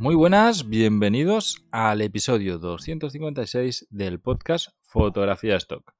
Muy 0.00 0.14
buenas, 0.14 0.68
bienvenidos 0.68 1.62
al 1.70 2.00
episodio 2.00 2.58
256 2.58 3.86
del 3.90 4.18
podcast 4.20 4.68
Fotografía 4.82 5.56
Stock. 5.56 5.92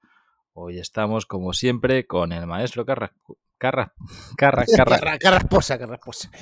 Hoy 0.54 0.78
estamos, 0.78 1.26
como 1.26 1.52
siempre, 1.52 2.06
con 2.06 2.32
el 2.32 2.46
maestro 2.46 2.84
Carra... 2.86 3.12
Carra... 3.58 3.92
Carra... 4.38 4.64
Carra... 4.76 4.98
Carra- 4.98 5.18
Carrasposa, 5.18 5.78
carrasposa. 5.78 6.30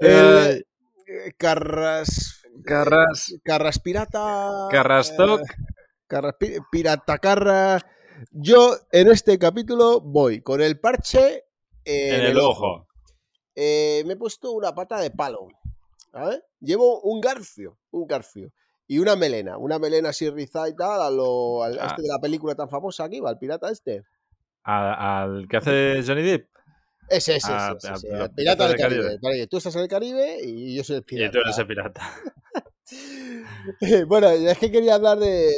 Eh, 0.00 0.62
Eh, 1.06 1.32
Carras. 1.38 2.42
Carras... 2.64 3.34
Carras 3.44 3.78
pirata. 3.78 4.68
Carrastock. 4.70 5.40
eh, 5.42 5.54
Carras 6.06 6.34
pi- 6.38 6.56
pirata 6.70 7.18
carra. 7.18 7.78
Yo 8.30 8.76
en 8.92 9.08
este 9.10 9.38
capítulo 9.38 10.00
voy 10.00 10.40
con 10.42 10.60
el 10.62 10.78
parche 10.80 11.44
En 11.84 12.24
el 12.24 12.38
ojo. 12.38 12.85
Eh, 13.56 14.02
me 14.06 14.12
he 14.12 14.16
puesto 14.16 14.52
una 14.52 14.74
pata 14.74 15.00
de 15.00 15.10
palo. 15.10 15.48
Llevo 16.60 17.00
un 17.00 17.20
garfio, 17.20 17.78
un 17.90 18.06
garfio. 18.06 18.52
Y 18.86 18.98
una 19.00 19.16
melena, 19.16 19.58
una 19.58 19.78
melena 19.80 20.10
así 20.10 20.30
rizada 20.30 20.68
y 20.68 20.76
tal, 20.76 21.00
a 21.02 21.10
lo, 21.10 21.64
al 21.64 21.76
Ah. 21.80 21.86
este 21.88 22.02
de 22.02 22.08
la 22.08 22.20
película 22.20 22.54
tan 22.54 22.68
famosa 22.68 23.04
aquí, 23.04 23.18
va, 23.18 23.30
al 23.30 23.38
pirata 23.38 23.68
este. 23.70 24.04
A- 24.62 25.22
Al 25.24 25.48
que 25.48 25.56
hace 25.56 26.02
Johnny 26.06 26.22
Depp. 26.22 26.48
Ese, 27.08 27.36
ese, 27.36 27.48
Ah, 27.52 27.74
ese, 27.76 27.92
ese, 27.92 28.08
el 28.08 28.30
pirata 28.30 28.68
del 28.68 28.76
Caribe. 28.76 29.18
Caribe. 29.20 29.46
Tú 29.48 29.56
estás 29.56 29.74
en 29.76 29.82
el 29.82 29.88
Caribe 29.88 30.38
y 30.44 30.76
yo 30.76 30.84
soy 30.84 30.96
el 30.96 31.02
Y 31.02 31.04
pirata. 31.04 31.32
tú 31.32 31.38
eres 31.40 31.58
el 31.58 31.66
pirata. 31.66 32.00
bueno, 34.06 34.28
es 34.28 34.58
que 34.58 34.70
quería 34.70 34.94
hablar 34.94 35.18
de. 35.18 35.50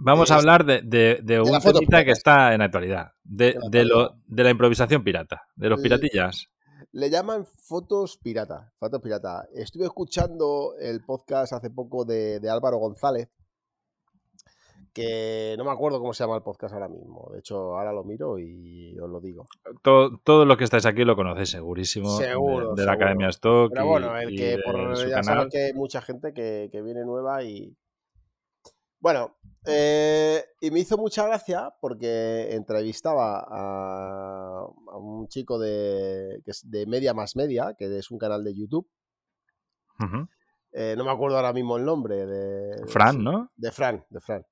Vamos 0.00 0.30
a 0.30 0.36
hablar 0.36 0.64
de, 0.64 0.80
de- 0.84 1.20
de 1.22 1.40
un 1.40 1.58
que 2.04 2.10
está 2.12 2.52
en 2.52 2.58
la 2.60 2.66
actualidad. 2.66 3.12
De, 3.24 3.56
De 3.70 3.84
la 3.84 3.94
lo, 3.94 4.14
de 4.26 4.44
la 4.44 4.50
improvisación 4.50 5.02
pirata. 5.02 5.42
De 5.56 5.68
los 5.68 5.80
piratillas. 5.80 6.48
Le 6.92 7.10
llaman 7.10 7.46
fotos 7.46 8.18
pirata. 8.18 8.72
Fotos 8.78 9.00
pirata. 9.02 9.48
Estuve 9.54 9.84
escuchando 9.84 10.74
el 10.80 11.02
podcast 11.04 11.52
hace 11.52 11.70
poco 11.70 12.04
de, 12.04 12.40
de 12.40 12.50
Álvaro 12.50 12.78
González. 12.78 13.28
Que 14.92 15.54
no 15.56 15.64
me 15.64 15.70
acuerdo 15.70 16.00
cómo 16.00 16.12
se 16.12 16.24
llama 16.24 16.36
el 16.36 16.42
podcast 16.42 16.74
ahora 16.74 16.88
mismo. 16.88 17.28
De 17.32 17.40
hecho, 17.40 17.76
ahora 17.76 17.92
lo 17.92 18.02
miro 18.04 18.38
y 18.38 18.98
os 18.98 19.08
lo 19.08 19.20
digo. 19.20 19.46
Todo, 19.82 20.18
todo 20.24 20.44
lo 20.44 20.56
que 20.56 20.64
estáis 20.64 20.86
aquí 20.86 21.04
lo 21.04 21.14
conocéis 21.14 21.50
segurísimo. 21.50 22.16
Seguro, 22.16 22.74
De, 22.74 22.84
la 22.84 22.92
seguro. 22.92 23.04
Academia 23.04 23.28
Stock. 23.28 23.72
Pero 23.72 23.86
bueno, 23.86 24.18
el 24.18 24.32
y 24.32 24.36
que 24.36 24.58
por 24.64 24.96
ya 25.08 25.22
sabes 25.22 25.52
que 25.52 25.66
hay 25.66 25.72
mucha 25.72 26.00
gente 26.00 26.32
que, 26.32 26.68
que 26.72 26.82
viene 26.82 27.04
nueva 27.04 27.44
y. 27.44 27.76
Bueno, 29.00 29.36
eh, 29.66 30.44
y 30.60 30.70
me 30.70 30.80
hizo 30.80 30.96
mucha 30.96 31.26
gracia 31.26 31.74
porque 31.80 32.54
entrevistaba 32.54 33.40
a, 33.40 34.60
a 34.60 34.96
un 34.96 35.28
chico 35.28 35.58
de, 35.58 36.40
que 36.44 36.50
es 36.50 36.68
de 36.68 36.86
Media 36.86 37.14
Más 37.14 37.36
Media, 37.36 37.74
que 37.78 37.98
es 37.98 38.10
un 38.10 38.18
canal 38.18 38.42
de 38.42 38.54
YouTube. 38.54 38.88
Eh, 40.72 40.94
no 40.96 41.04
me 41.04 41.10
acuerdo 41.10 41.36
ahora 41.36 41.52
mismo 41.52 41.76
el 41.76 41.84
nombre. 41.84 42.26
De, 42.26 42.86
Fran, 42.86 43.22
¿no? 43.22 43.50
De 43.56 43.70
Fran, 43.70 44.04
de 44.10 44.20
Fran. 44.20 44.46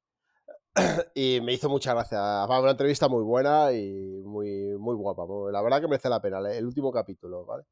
Y 1.14 1.40
me 1.42 1.52
hizo 1.54 1.68
mucha 1.68 1.94
gracia. 1.94 2.44
Fue 2.46 2.60
una 2.60 2.72
entrevista 2.72 3.08
muy 3.08 3.22
buena 3.22 3.72
y 3.72 4.22
muy, 4.24 4.76
muy 4.78 4.94
guapa. 4.94 5.24
La 5.50 5.62
verdad 5.62 5.80
que 5.80 5.88
merece 5.88 6.08
la 6.08 6.20
pena. 6.20 6.38
El 6.52 6.66
último 6.66 6.92
capítulo, 6.92 7.46
¿vale? 7.46 7.64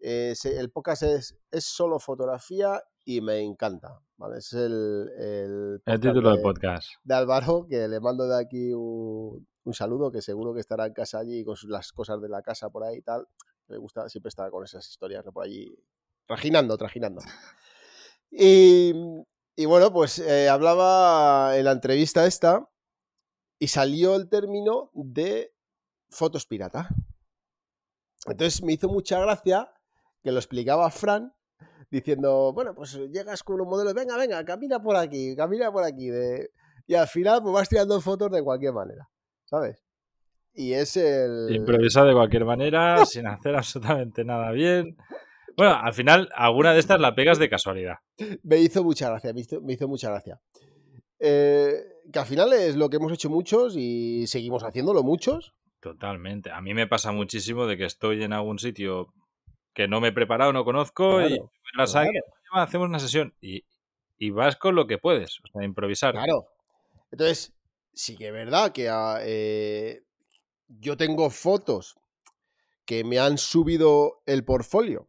Eh, 0.00 0.34
el 0.44 0.70
podcast 0.70 1.02
es, 1.02 1.38
es 1.50 1.64
solo 1.64 1.98
fotografía 1.98 2.80
y 3.08 3.20
me 3.20 3.38
encanta, 3.40 4.00
¿vale? 4.16 4.38
Es 4.38 4.52
el, 4.52 5.08
el, 5.16 5.82
El 5.86 6.00
título 6.00 6.28
de, 6.30 6.34
del 6.34 6.42
podcast. 6.42 6.88
de 7.04 7.14
Álvaro, 7.14 7.66
que 7.70 7.86
le 7.88 8.00
mando 8.00 8.26
de 8.26 8.36
aquí 8.38 8.72
un, 8.74 9.46
un 9.64 9.74
saludo, 9.74 10.10
que 10.10 10.20
seguro 10.20 10.52
que 10.52 10.60
estará 10.60 10.86
en 10.86 10.92
casa 10.92 11.20
allí 11.20 11.44
con 11.44 11.54
sus- 11.56 11.70
las 11.70 11.92
cosas 11.92 12.20
de 12.20 12.28
la 12.28 12.42
casa 12.42 12.68
por 12.68 12.82
ahí 12.82 12.96
y 12.98 13.02
tal. 13.02 13.26
Me 13.68 13.76
gusta 13.78 14.08
siempre 14.08 14.28
estar 14.28 14.50
con 14.50 14.64
esas 14.64 14.88
historias 14.88 15.24
¿no? 15.24 15.32
por 15.32 15.44
allí, 15.44 15.72
trajinando, 16.26 16.76
trajinando. 16.76 17.22
Y, 18.30 18.92
y 19.54 19.64
bueno, 19.66 19.92
pues 19.92 20.18
eh, 20.18 20.48
hablaba 20.48 21.56
en 21.56 21.64
la 21.64 21.72
entrevista 21.72 22.26
esta 22.26 22.68
y 23.58 23.68
salió 23.68 24.16
el 24.16 24.28
término 24.28 24.90
de 24.94 25.54
fotos 26.10 26.44
pirata. 26.46 26.88
Entonces 28.26 28.62
me 28.64 28.72
hizo 28.72 28.88
mucha 28.88 29.20
gracia 29.20 29.72
que 30.22 30.32
lo 30.32 30.38
explicaba 30.38 30.90
Fran 30.90 31.32
diciendo, 31.96 32.52
bueno, 32.52 32.74
pues 32.74 32.94
llegas 33.10 33.42
con 33.42 33.60
un 33.60 33.68
modelo, 33.68 33.92
venga, 33.94 34.16
venga, 34.16 34.44
camina 34.44 34.80
por 34.80 34.96
aquí, 34.96 35.34
camina 35.36 35.72
por 35.72 35.84
aquí. 35.84 36.08
De... 36.08 36.50
Y 36.86 36.94
al 36.94 37.08
final 37.08 37.42
pues 37.42 37.54
vas 37.54 37.68
tirando 37.68 38.00
fotos 38.00 38.30
de 38.30 38.42
cualquier 38.42 38.72
manera, 38.72 39.08
¿sabes? 39.44 39.82
Y 40.54 40.72
es 40.72 40.96
el... 40.96 41.54
Improvisado 41.54 42.06
de 42.06 42.14
cualquier 42.14 42.44
manera, 42.44 43.04
sin 43.06 43.26
hacer 43.26 43.54
absolutamente 43.54 44.24
nada 44.24 44.50
bien. 44.52 44.96
Bueno, 45.56 45.74
al 45.74 45.94
final, 45.94 46.28
alguna 46.34 46.72
de 46.72 46.80
estas 46.80 47.00
la 47.00 47.14
pegas 47.14 47.38
de 47.38 47.48
casualidad. 47.48 47.96
Me 48.42 48.58
hizo 48.58 48.84
mucha 48.84 49.08
gracia, 49.08 49.32
me 49.32 49.40
hizo, 49.40 49.60
me 49.62 49.72
hizo 49.72 49.88
mucha 49.88 50.10
gracia. 50.10 50.40
Eh, 51.18 51.72
que 52.12 52.18
al 52.18 52.26
final 52.26 52.52
es 52.52 52.76
lo 52.76 52.90
que 52.90 52.96
hemos 52.96 53.12
hecho 53.12 53.30
muchos 53.30 53.74
y 53.76 54.26
seguimos 54.26 54.64
haciéndolo 54.64 55.02
muchos. 55.02 55.54
Totalmente. 55.80 56.50
A 56.50 56.60
mí 56.60 56.74
me 56.74 56.86
pasa 56.86 57.12
muchísimo 57.12 57.66
de 57.66 57.76
que 57.76 57.84
estoy 57.84 58.22
en 58.22 58.32
algún 58.32 58.58
sitio 58.58 59.12
que 59.76 59.88
no 59.88 60.00
me 60.00 60.08
he 60.08 60.12
preparado, 60.12 60.52
no 60.52 60.64
conozco 60.64 61.22
y 61.22 61.28
Claro, 61.28 61.50
las 61.76 61.92
claro. 61.92 62.06
alguien, 62.06 62.22
"Oye, 62.52 62.62
hacemos 62.62 62.88
una 62.88 62.98
sesión 62.98 63.34
y, 63.40 63.64
y 64.18 64.30
vas 64.30 64.56
con 64.56 64.74
lo 64.74 64.86
que 64.88 64.98
puedes, 64.98 65.40
o 65.44 65.48
sea, 65.52 65.64
improvisar. 65.64 66.14
Claro. 66.14 66.46
Entonces, 67.12 67.54
sí 67.94 68.16
que 68.16 68.28
es 68.28 68.32
verdad 68.32 68.72
que 68.72 68.88
ah, 68.90 69.18
eh, 69.22 70.04
yo 70.68 70.96
tengo 70.96 71.30
fotos 71.30 71.96
que 72.86 73.04
me 73.04 73.18
han 73.20 73.38
subido 73.38 74.22
el 74.26 74.44
portfolio 74.44 75.08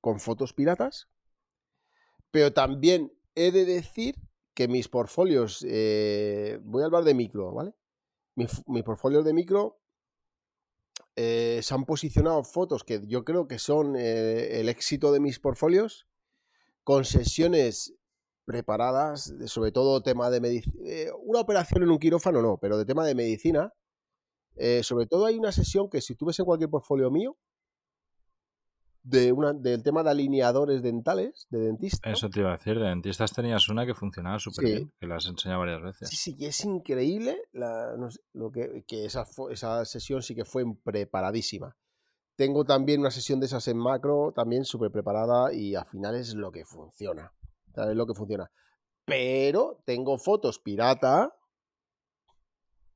con 0.00 0.20
fotos 0.20 0.52
piratas, 0.54 1.08
pero 2.30 2.52
también 2.52 3.12
he 3.34 3.50
de 3.50 3.64
decir 3.64 4.14
que 4.54 4.68
mis 4.68 4.88
portfolios, 4.88 5.64
eh, 5.68 6.58
voy 6.62 6.82
a 6.82 6.86
hablar 6.86 7.04
de 7.04 7.14
micro, 7.14 7.52
¿vale? 7.52 7.74
Mi 8.36 8.46
f- 8.46 8.62
Mis 8.68 8.84
portfolios 8.84 9.24
de 9.26 9.34
micro 9.34 9.81
eh, 11.16 11.60
se 11.62 11.74
han 11.74 11.84
posicionado 11.84 12.42
fotos 12.44 12.84
que 12.84 13.00
yo 13.06 13.24
creo 13.24 13.46
que 13.46 13.58
son 13.58 13.96
eh, 13.96 14.60
el 14.60 14.68
éxito 14.68 15.12
de 15.12 15.20
mis 15.20 15.38
portfolios 15.38 16.06
con 16.84 17.04
sesiones 17.04 17.94
preparadas, 18.44 19.32
sobre 19.46 19.72
todo 19.72 20.02
tema 20.02 20.30
de 20.30 20.40
medicina. 20.40 20.74
una 21.22 21.40
operación 21.40 21.82
en 21.84 21.90
un 21.90 21.98
quirófano 21.98 22.42
no, 22.42 22.58
pero 22.58 22.76
de 22.78 22.84
tema 22.84 23.06
de 23.06 23.14
medicina. 23.14 23.72
eh, 24.56 24.82
sobre 24.82 25.06
todo 25.06 25.26
hay 25.26 25.38
una 25.38 25.52
sesión 25.52 25.88
que 25.88 26.00
si 26.00 26.14
tú 26.14 26.26
en 26.38 26.44
cualquier 26.44 26.70
portfolio 26.70 27.10
mío, 27.10 27.36
de 29.04 29.32
una, 29.32 29.52
del 29.52 29.82
tema 29.82 30.02
de 30.02 30.10
alineadores 30.10 30.82
dentales, 30.82 31.46
de 31.50 31.58
dentista. 31.60 32.10
Eso 32.10 32.30
te 32.30 32.40
iba 32.40 32.50
a 32.50 32.56
decir, 32.56 32.78
de 32.78 32.86
dentistas 32.86 33.32
tenías 33.32 33.68
una 33.68 33.84
que 33.84 33.94
funcionaba 33.94 34.38
súper 34.38 34.64
Sí. 34.64 34.70
bien, 34.72 34.92
que 35.00 35.06
la 35.06 35.16
has 35.16 35.26
enseñado 35.26 35.60
varias 35.60 35.82
veces. 35.82 36.08
Sí, 36.08 36.16
sí, 36.16 36.36
que 36.36 36.46
es 36.46 36.64
increíble 36.64 37.42
la- 37.52 37.96
no 37.96 38.10
sé, 38.10 38.20
lo 38.32 38.52
que, 38.52 38.84
que 38.86 39.04
esa, 39.04 39.24
esa 39.50 39.84
sesión 39.84 40.22
sí 40.22 40.34
que 40.34 40.44
fue 40.44 40.64
preparadísima. 40.84 41.76
Tengo 42.36 42.64
también 42.64 43.00
una 43.00 43.10
sesión 43.10 43.40
de 43.40 43.46
esas 43.46 43.66
en 43.68 43.76
macro, 43.76 44.32
también 44.34 44.64
súper 44.64 44.90
preparada 44.90 45.52
y 45.52 45.74
al 45.74 45.84
final 45.86 46.14
es 46.14 46.34
lo 46.34 46.50
que 46.52 46.64
funciona. 46.64 47.32
Es 47.74 47.96
lo 47.96 48.06
que 48.06 48.14
funciona. 48.14 48.50
Pero 49.04 49.82
tengo 49.84 50.16
fotos 50.16 50.58
pirata 50.58 51.34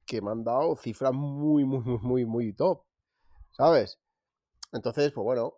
que 0.06 0.22
me 0.22 0.30
han 0.30 0.44
dado 0.44 0.76
cifras 0.76 1.12
muy, 1.12 1.64
muy, 1.64 1.80
muy, 1.80 1.98
muy, 2.00 2.24
muy 2.24 2.52
top. 2.52 2.84
¿Sabes? 3.52 3.98
Entonces, 4.72 5.12
pues 5.12 5.24
bueno. 5.24 5.54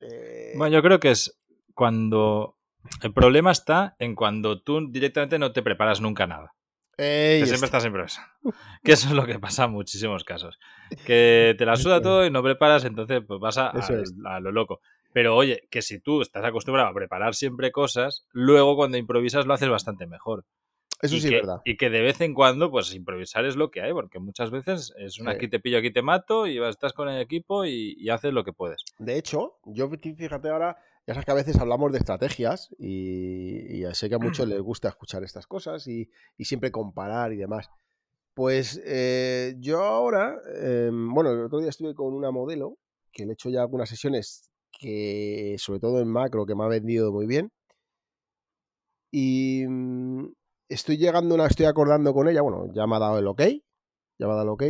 Eh, 0.00 0.52
Bueno, 0.56 0.72
yo 0.74 0.82
creo 0.82 1.00
que 1.00 1.10
es 1.10 1.38
cuando... 1.74 2.56
El 3.02 3.12
problema 3.12 3.50
está 3.52 3.94
en 3.98 4.14
cuando 4.14 4.60
tú 4.62 4.90
directamente 4.90 5.38
no 5.38 5.52
te 5.52 5.62
preparas 5.62 6.00
nunca 6.00 6.26
nada. 6.26 6.54
ey, 6.96 7.40
Que 7.40 7.46
siempre 7.46 7.66
está- 7.66 7.78
estás 7.78 7.84
improvisando. 7.86 8.30
Que 8.82 8.92
eso 8.92 9.08
es 9.08 9.14
lo 9.14 9.26
que 9.26 9.38
pasa 9.38 9.64
en 9.64 9.72
muchísimos 9.72 10.24
casos. 10.24 10.58
Que 11.04 11.54
te 11.58 11.66
la 11.66 11.76
suda 11.76 12.00
todo 12.00 12.24
y 12.24 12.30
no 12.30 12.42
preparas, 12.42 12.84
entonces 12.84 13.22
pues 13.26 13.38
vas 13.38 13.58
a, 13.58 13.68
a 14.24 14.40
lo 14.40 14.50
loco. 14.52 14.80
Pero 15.12 15.36
oye, 15.36 15.66
que 15.70 15.82
si 15.82 16.00
tú 16.00 16.22
estás 16.22 16.44
acostumbrado 16.44 16.88
a 16.88 16.94
preparar 16.94 17.34
siempre 17.34 17.70
cosas, 17.72 18.26
luego 18.32 18.76
cuando 18.76 18.96
improvisas 18.96 19.44
lo 19.44 19.52
haces 19.54 19.68
bastante 19.68 20.06
mejor. 20.06 20.44
Eso 21.02 21.16
y 21.16 21.20
sí 21.20 21.28
que, 21.28 21.36
es 21.36 21.42
verdad. 21.42 21.62
Y 21.64 21.76
que 21.76 21.90
de 21.90 22.02
vez 22.02 22.20
en 22.20 22.34
cuando, 22.34 22.70
pues 22.70 22.94
improvisar 22.94 23.44
es 23.44 23.56
lo 23.56 23.70
que 23.70 23.80
hay, 23.80 23.92
porque 23.92 24.18
muchas 24.18 24.50
veces 24.50 24.92
es 24.98 25.18
un 25.18 25.26
Sí. 25.26 25.32
aquí 25.32 25.48
te 25.48 25.60
pillo, 25.60 25.78
aquí 25.78 25.90
te 25.90 26.02
mato, 26.02 26.46
y 26.46 26.58
estás 26.62 26.92
con 26.92 27.08
el 27.08 27.20
equipo 27.20 27.64
y, 27.64 27.96
y 27.98 28.10
haces 28.10 28.32
lo 28.32 28.44
que 28.44 28.52
puedes. 28.52 28.84
De 28.98 29.16
hecho, 29.16 29.58
yo 29.64 29.88
fíjate 29.88 30.48
ahora, 30.50 30.76
ya 31.06 31.14
sabes 31.14 31.24
que 31.24 31.32
a 31.32 31.34
veces 31.34 31.58
hablamos 31.58 31.92
de 31.92 31.98
estrategias 31.98 32.74
y, 32.78 33.82
y 33.82 33.94
sé 33.94 34.08
que 34.08 34.16
a 34.16 34.18
muchos 34.18 34.46
les 34.48 34.60
gusta 34.60 34.88
escuchar 34.88 35.24
estas 35.24 35.46
cosas 35.46 35.86
y, 35.86 36.10
y 36.36 36.44
siempre 36.44 36.70
comparar 36.70 37.32
y 37.32 37.36
demás. 37.36 37.70
Pues 38.34 38.80
eh, 38.84 39.56
yo 39.58 39.82
ahora, 39.82 40.38
eh, 40.54 40.90
bueno, 40.92 41.30
el 41.32 41.44
otro 41.44 41.58
día 41.58 41.70
estuve 41.70 41.94
con 41.94 42.14
una 42.14 42.30
modelo 42.30 42.78
que 43.12 43.24
le 43.24 43.32
he 43.32 43.34
hecho 43.34 43.50
ya 43.50 43.62
algunas 43.62 43.88
sesiones 43.88 44.50
que, 44.70 45.56
sobre 45.58 45.80
todo 45.80 46.00
en 46.00 46.08
macro, 46.08 46.46
que 46.46 46.54
me 46.54 46.64
ha 46.64 46.68
vendido 46.68 47.12
muy 47.12 47.26
bien. 47.26 47.50
Y 49.10 49.64
mm, 49.66 50.32
estoy 50.70 50.96
llegando, 50.96 51.34
una, 51.34 51.46
estoy 51.46 51.66
acordando 51.66 52.14
con 52.14 52.28
ella, 52.28 52.40
bueno, 52.40 52.72
ya 52.72 52.86
me 52.86 52.96
ha 52.96 52.98
dado 52.98 53.18
el 53.18 53.26
ok, 53.26 53.42
ya 54.18 54.26
me 54.26 54.32
ha 54.32 54.36
dado 54.36 54.42
el 54.42 54.48
ok, 54.48 54.64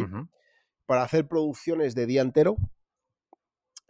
para 0.87 1.02
hacer 1.02 1.29
producciones 1.29 1.94
de 1.94 2.06
día 2.06 2.23
entero 2.23 2.56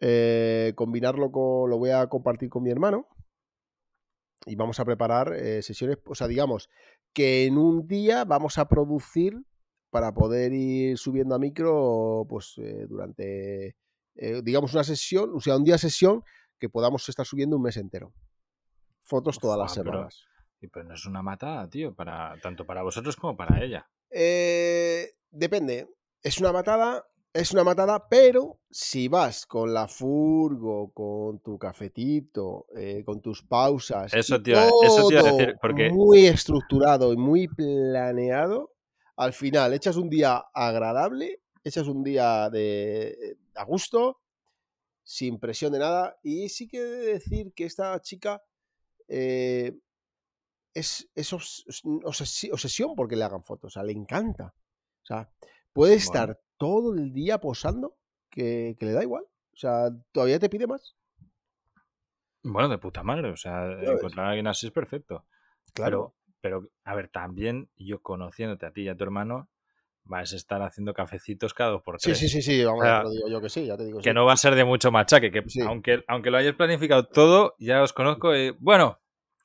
eh, 0.01 0.73
combinarlo 0.77 1.31
con. 1.31 1.71
Lo 1.71 1.79
voy 1.79 1.91
a 1.91 2.07
compartir 2.09 2.49
con 2.49 2.63
mi 2.63 2.71
hermano. 2.71 3.07
Y 4.47 4.57
vamos 4.57 4.81
a 4.81 4.85
preparar 4.85 5.35
eh, 5.35 5.63
sesiones. 5.63 5.99
O 6.07 6.15
sea, 6.15 6.27
digamos 6.27 6.71
que 7.13 7.45
en 7.45 7.59
un 7.59 7.87
día 7.87 8.25
vamos 8.25 8.57
a 8.57 8.67
producir 8.69 9.39
para 9.91 10.15
poder 10.15 10.53
ir 10.53 10.97
subiendo 10.97 11.35
a 11.35 11.39
micro, 11.39 12.25
pues 12.29 12.55
eh, 12.59 12.87
durante. 12.89 13.77
eh, 14.15 14.41
digamos 14.43 14.73
una 14.73 14.85
sesión, 14.85 15.33
o 15.35 15.41
sea, 15.41 15.57
un 15.57 15.65
día 15.65 15.77
sesión 15.77 16.23
que 16.59 16.69
podamos 16.71 17.07
estar 17.09 17.27
subiendo 17.27 17.57
un 17.57 17.63
mes 17.63 17.77
entero. 17.77 18.15
Fotos 19.03 19.39
todas 19.39 19.59
las 19.59 19.75
semanas. 19.75 20.30
Y 20.61 20.69
pues 20.69 20.85
no 20.85 20.95
es 20.95 21.07
una 21.07 21.23
matada, 21.23 21.69
tío, 21.69 21.95
para, 21.95 22.37
tanto 22.43 22.67
para 22.67 22.83
vosotros 22.83 23.17
como 23.17 23.37
para 23.37 23.63
ella. 23.65 23.89
Eh, 24.11 25.15
depende. 25.31 25.89
Es 26.23 26.39
una 26.39 26.53
matada, 26.53 27.07
es 27.33 27.53
una 27.53 27.65
matada, 27.65 28.07
pero 28.09 28.61
si 28.71 29.09
vas 29.09 29.47
con 29.47 29.73
la 29.73 29.89
furgo, 29.89 30.93
con 30.93 31.41
tu 31.41 31.59
cafetito, 31.59 32.67
eh, 32.77 33.03
con 33.07 33.23
tus 33.23 33.43
pausas, 33.43 34.13
Eso 34.13 34.43
te 34.43 34.51
iba- 34.51 34.69
eso 34.83 35.09
decir, 35.09 35.19
todo 35.49 35.59
porque- 35.63 35.91
muy 35.91 36.27
estructurado 36.27 37.13
y 37.13 37.17
muy 37.17 37.49
planeado, 37.49 38.75
al 39.17 39.33
final 39.33 39.73
echas 39.73 39.97
un 39.97 40.11
día 40.11 40.45
agradable, 40.53 41.41
echas 41.65 41.87
un 41.89 42.03
día 42.03 42.51
de 42.51 43.39
a 43.55 43.65
gusto, 43.65 44.19
sin 45.03 45.39
presión 45.41 45.73
de 45.73 45.79
nada, 45.79 46.19
y 46.23 46.51
sí 46.51 46.69
que 46.69 46.79
he 46.79 46.83
de 46.85 47.07
decir 47.15 47.53
que 47.55 47.65
esta 47.65 47.99
chica 48.03 48.43
eh, 49.13 49.77
es, 50.75 51.09
es 51.15 51.33
obs- 51.33 51.65
obsesi- 52.05 52.53
obsesión 52.53 52.95
porque 52.95 53.17
le 53.17 53.25
hagan 53.25 53.43
fotos, 53.43 53.73
o 53.73 53.75
sea, 53.75 53.83
le 53.83 53.93
encanta. 53.93 54.55
O 55.03 55.07
sea, 55.07 55.31
puede 55.73 55.93
Bueno. 55.93 56.03
estar 56.05 56.41
todo 56.59 56.95
el 56.95 57.13
día 57.13 57.39
posando 57.39 57.97
que, 58.31 58.77
que 58.79 58.87
le 58.87 58.93
da 58.93 59.03
igual. 59.03 59.25
O 59.53 59.57
sea, 59.57 59.91
todavía 60.13 60.39
te 60.39 60.49
pide 60.49 60.67
más. 60.67 60.97
Bueno, 62.43 62.69
de 62.69 62.79
puta 62.79 63.03
madre, 63.03 63.31
o 63.31 63.37
sea, 63.37 63.71
encontrar 63.83 64.27
a 64.27 64.29
alguien 64.31 64.47
así 64.47 64.67
es 64.67 64.73
perfecto. 64.73 65.27
Claro. 65.75 66.15
Pero, 66.41 66.61
pero, 66.61 66.71
a 66.85 66.95
ver, 66.95 67.09
también 67.09 67.69
yo 67.77 68.01
conociéndote 68.01 68.65
a 68.67 68.73
ti 68.73 68.83
y 68.83 68.89
a 68.89 68.97
tu 68.97 69.05
hermano, 69.05 69.51
vas 70.05 70.33
a 70.33 70.37
estar 70.37 70.63
haciendo 70.63 70.95
cafecitos 70.95 71.53
cada 71.53 71.71
dos 71.73 71.83
por 71.83 72.01
sí, 72.01 72.07
tres. 72.09 72.19
sí, 72.19 72.29
sí, 72.31 72.41
sí, 72.41 72.65
vamos, 72.65 72.81
O 72.81 72.85
sea, 72.85 72.99
te 72.99 73.05
lo 73.05 73.11
digo 73.11 73.29
yo 73.29 73.41
que 73.43 73.49
sí, 73.51 73.67
ya 73.67 73.77
te 73.77 73.85
digo 73.85 73.99
Que 74.01 74.11
sí. 74.11 74.15
no 74.15 74.25
va 74.25 74.33
a 74.33 74.37
ser 74.39 74.55
de 74.55 74.65
mucho 74.65 74.91
machaque, 74.91 75.31
que 75.31 75.43
Sí. 75.49 75.61
aunque, 75.61 76.03
aunque 76.09 76.31
lo 76.31 76.39
hayáis 76.39 76.55
planificado 76.57 77.07
todo, 77.07 77.55
ya 77.59 77.83
os 77.83 77.93
conozco. 77.93 78.35
y, 78.35 78.51
bueno, 78.59 79.00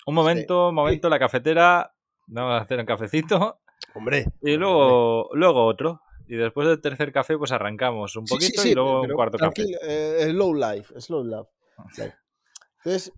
un 0.05 0.15
momento, 0.15 0.69
un 0.69 0.75
momento, 0.75 1.09
la 1.09 1.19
cafetera, 1.19 1.93
vamos 2.27 2.53
a 2.53 2.57
hacer 2.63 2.79
un 2.79 2.85
cafecito 2.85 3.59
Hombre. 3.93 4.25
y 4.41 4.55
luego, 4.55 5.29
luego 5.33 5.65
otro. 5.65 6.01
Y 6.27 6.35
después 6.35 6.67
del 6.67 6.81
tercer 6.81 7.11
café, 7.11 7.37
pues 7.37 7.51
arrancamos 7.51 8.15
un 8.15 8.25
Sí, 8.25 8.33
sí, 8.33 8.45
poquito 8.47 8.61
sí, 8.63 8.69
y 8.71 8.73
luego 8.73 9.01
un 9.01 9.09
cuarto 9.13 9.37
café. 9.37 9.63
eh, 9.83 10.27
slow 10.31 10.53
life, 10.55 10.99
slow 10.99 11.23
life. 11.23 11.49
life. 11.97 12.15
Entonces, 12.83 13.13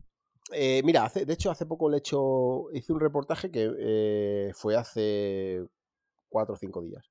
eh, 0.51 0.81
mira, 0.83 1.05
hace, 1.05 1.25
de 1.25 1.33
hecho, 1.33 1.49
hace 1.51 1.65
poco 1.65 1.89
le 1.89 1.97
he 1.97 1.99
hecho, 1.99 2.65
hice 2.73 2.91
un 2.91 2.99
reportaje 2.99 3.49
que 3.49 3.71
eh, 3.79 4.51
fue 4.55 4.75
hace 4.75 5.65
cuatro 6.27 6.55
o 6.55 6.57
cinco 6.57 6.81
días. 6.81 7.09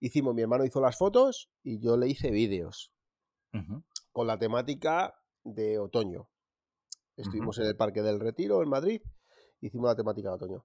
Hicimos, 0.00 0.34
mi 0.34 0.42
hermano 0.42 0.64
hizo 0.64 0.80
las 0.80 0.96
fotos 0.96 1.50
y 1.64 1.80
yo 1.80 1.96
le 1.96 2.06
hice 2.08 2.30
vídeos 2.30 2.92
con 4.12 4.26
la 4.26 4.38
temática 4.38 5.14
de 5.44 5.78
otoño. 5.78 6.28
Estuvimos 7.16 7.58
en 7.58 7.66
el 7.66 7.76
Parque 7.76 8.02
del 8.02 8.20
Retiro, 8.20 8.62
en 8.62 8.68
Madrid, 8.68 9.02
hicimos 9.60 9.86
la 9.86 9.96
temática 9.96 10.30
de 10.30 10.34
otoño. 10.34 10.64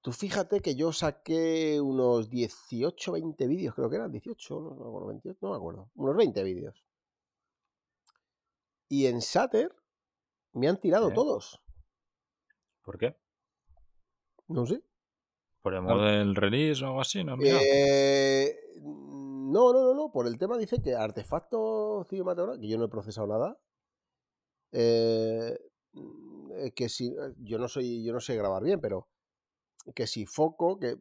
Tú 0.00 0.12
fíjate 0.12 0.60
que 0.60 0.74
yo 0.74 0.92
saqué 0.92 1.80
unos 1.80 2.28
18, 2.28 3.12
20 3.12 3.46
vídeos, 3.46 3.74
creo 3.74 3.88
que 3.88 3.96
eran 3.96 4.12
18, 4.12 4.60
no, 4.60 4.70
me 4.74 4.88
acuerdo, 4.88 5.06
28, 5.08 5.38
no 5.40 5.50
me 5.50 5.56
acuerdo, 5.56 5.90
unos 5.94 6.16
20 6.16 6.42
vídeos. 6.42 6.84
Y 8.88 9.06
en 9.06 9.22
Sater 9.22 9.74
me 10.52 10.68
han 10.68 10.80
tirado 10.80 11.10
¿Eh? 11.10 11.14
todos. 11.14 11.62
¿Por 12.82 12.98
qué? 12.98 13.16
No 14.48 14.66
sé. 14.66 14.82
¿Por 15.62 15.72
el 15.72 15.80
modo 15.80 16.04
del 16.04 16.36
release 16.36 16.84
o 16.84 16.88
algo 16.88 17.00
así? 17.00 17.24
¿No? 17.24 17.38
Eh, 17.40 18.54
no, 18.82 19.72
no, 19.72 19.82
no, 19.82 19.94
no. 19.94 20.12
Por 20.12 20.26
el 20.26 20.36
tema 20.36 20.58
dice 20.58 20.82
que 20.82 20.94
artefacto 20.94 22.04
cinematográfico, 22.10 22.60
que 22.60 22.68
yo 22.68 22.76
no 22.76 22.84
he 22.84 22.88
procesado 22.88 23.26
nada. 23.26 23.58
Eh, 24.74 25.56
eh, 26.56 26.72
que 26.72 26.88
si 26.88 27.14
yo 27.38 27.58
no 27.58 27.68
soy, 27.68 28.04
yo 28.04 28.12
no 28.12 28.20
sé 28.20 28.36
grabar 28.36 28.62
bien, 28.62 28.80
pero 28.80 29.08
que 29.94 30.06
si 30.06 30.26
foco, 30.26 30.78
que 30.78 30.96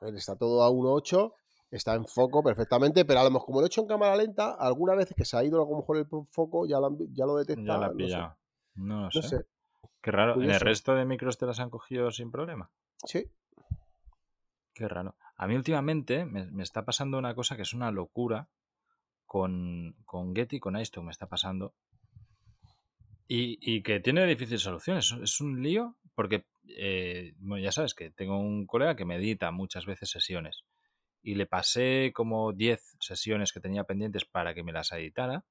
ver, 0.00 0.14
está 0.14 0.36
todo 0.36 0.62
a 0.62 0.70
1.8, 0.70 1.32
está 1.70 1.94
en 1.94 2.06
foco 2.06 2.42
perfectamente, 2.42 3.04
pero 3.06 3.20
a 3.20 3.24
lo 3.24 3.30
mejor 3.30 3.46
como 3.46 3.60
lo 3.60 3.66
he 3.66 3.68
hecho 3.68 3.80
en 3.80 3.88
cámara 3.88 4.16
lenta, 4.16 4.54
alguna 4.54 4.94
vez 4.94 5.14
que 5.16 5.24
se 5.24 5.36
ha 5.36 5.44
ido 5.44 5.62
a 5.62 5.66
lo 5.66 5.76
mejor 5.76 5.96
el 5.96 6.06
foco, 6.06 6.66
ya 6.66 6.78
lo, 6.78 6.94
ya 7.12 7.24
lo 7.24 7.36
detecta. 7.36 7.62
ya 7.62 7.78
la 7.78 7.88
no 7.88 8.08
sé. 8.08 8.16
No, 8.74 9.00
lo 9.00 9.10
no 9.14 9.22
sé. 9.22 9.46
Qué 10.02 10.10
raro. 10.10 10.40
¿En 10.40 10.50
el 10.50 10.60
resto 10.60 10.94
de 10.94 11.06
micros 11.06 11.38
te 11.38 11.46
las 11.46 11.58
han 11.58 11.70
cogido 11.70 12.10
sin 12.10 12.30
problema? 12.30 12.70
Sí. 13.04 13.30
Qué 14.74 14.86
raro. 14.86 15.16
A 15.36 15.46
mí 15.46 15.56
últimamente 15.56 16.26
me, 16.26 16.44
me 16.46 16.62
está 16.62 16.84
pasando 16.84 17.18
una 17.18 17.34
cosa 17.34 17.56
que 17.56 17.62
es 17.62 17.72
una 17.72 17.90
locura 17.90 18.48
con, 19.24 19.96
con 20.04 20.34
Getty, 20.34 20.60
con 20.60 20.78
iStock 20.78 21.04
me 21.04 21.10
está 21.10 21.26
pasando. 21.26 21.74
Y, 23.28 23.58
y 23.60 23.82
que 23.82 24.00
tiene 24.00 24.26
difícil 24.26 24.58
solución. 24.58 24.98
Es, 24.98 25.12
es 25.22 25.40
un 25.40 25.62
lío 25.62 25.96
porque, 26.14 26.46
eh, 26.68 27.34
bueno, 27.38 27.62
ya 27.62 27.72
sabes 27.72 27.94
que 27.94 28.10
tengo 28.10 28.38
un 28.38 28.66
colega 28.66 28.96
que 28.96 29.04
me 29.04 29.16
edita 29.16 29.50
muchas 29.50 29.84
veces 29.86 30.10
sesiones. 30.10 30.64
Y 31.22 31.34
le 31.34 31.46
pasé 31.46 32.12
como 32.14 32.52
10 32.52 32.96
sesiones 33.00 33.52
que 33.52 33.60
tenía 33.60 33.84
pendientes 33.84 34.24
para 34.24 34.54
que 34.54 34.62
me 34.62 34.72
las 34.72 34.92
editara. 34.92 35.44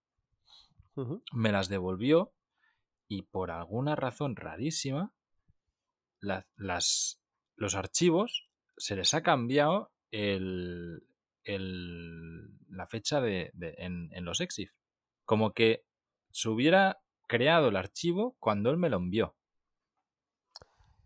Me 1.33 1.51
las 1.51 1.67
devolvió 1.67 2.33
y 3.07 3.23
por 3.23 3.51
alguna 3.51 3.95
razón 3.95 4.35
rarísima 4.37 5.13
la- 6.21 6.47
las, 6.55 7.21
los 7.57 7.75
archivos 7.75 8.49
se 8.77 8.95
les 8.95 9.13
ha 9.13 9.21
cambiado 9.21 9.91
el, 10.11 11.03
el- 11.43 12.57
la 12.69 12.87
fecha 12.87 13.19
de, 13.21 13.51
de- 13.53 13.75
en, 13.77 14.09
en 14.13 14.23
los 14.25 14.39
EXIF. 14.39 14.71
Como 15.25 15.53
que 15.53 15.83
se 16.31 16.47
hubiera 16.49 16.99
creado 17.27 17.69
el 17.69 17.75
archivo 17.75 18.35
cuando 18.39 18.69
él 18.71 18.77
me 18.77 18.89
lo 18.89 18.97
envió. 18.97 19.35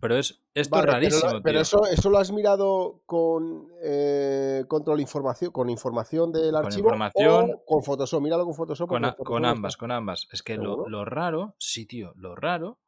Pero 0.01 0.15
es 0.17 0.41
esto 0.53 0.77
Vale, 0.77 0.83
es 0.83 0.85
pero 0.85 0.93
rarísimo, 0.93 1.41
pero, 1.43 1.53
tío. 1.55 1.61
eso, 1.61 1.85
eso 1.85 2.09
lo 2.09 2.19
has 2.19 2.31
mirado 2.31 3.01
con 3.05 3.67
eh, 3.83 4.63
control 4.69 5.01
información, 5.01 5.51
con 5.51 5.69
información 5.69 6.31
del 6.31 6.51
Con 6.53 6.65
archivo 6.65 6.87
información. 6.87 7.51
o 7.51 7.65
con 7.65 7.83
Photoshop. 7.83 8.21
Míralo 8.21 8.45
con 8.45 8.53
Photoshop. 8.55 8.87
Con, 8.87 9.03
a- 9.03 9.13
con 9.13 9.25
Photoshop 9.25 9.37
está- 9.39 9.49
ambas, 9.51 9.77
con 9.77 9.91
ambas. 9.91 10.27
Es 10.31 10.41
que 10.41 10.55
lo, 10.55 10.87
lo 10.87 11.03
raro, 11.03 11.55
sí, 11.59 11.85
tío, 11.85 12.13
lo 12.15 12.33
raro 12.35 12.79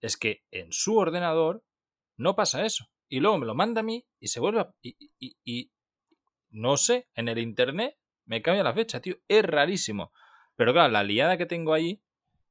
es 0.00 0.16
que 0.16 0.44
en 0.52 0.70
su 0.72 0.96
ordenador 0.96 1.64
no 2.16 2.36
pasa 2.36 2.64
eso. 2.64 2.86
Y 3.08 3.18
luego 3.18 3.38
me 3.38 3.46
lo 3.46 3.54
manda 3.56 3.80
a 3.80 3.84
mí 3.84 4.06
y 4.20 4.28
se 4.28 4.38
vuelve 4.38 4.60
a... 4.60 4.72
Y, 4.82 4.96
y- 5.18 5.36
y- 5.44 5.70
no 6.50 6.76
sé, 6.76 7.08
en 7.14 7.28
el 7.28 7.38
internet 7.38 7.96
me 8.24 8.40
cambia 8.40 8.62
la 8.62 8.72
fecha, 8.74 9.00
tío. 9.00 9.16
Es 9.26 9.42
rarísimo. 9.44 10.12
Pero 10.54 10.72
claro, 10.72 10.92
la 10.92 11.02
liada 11.02 11.36
que 11.38 11.46
tengo 11.46 11.72
ahí 11.74 12.00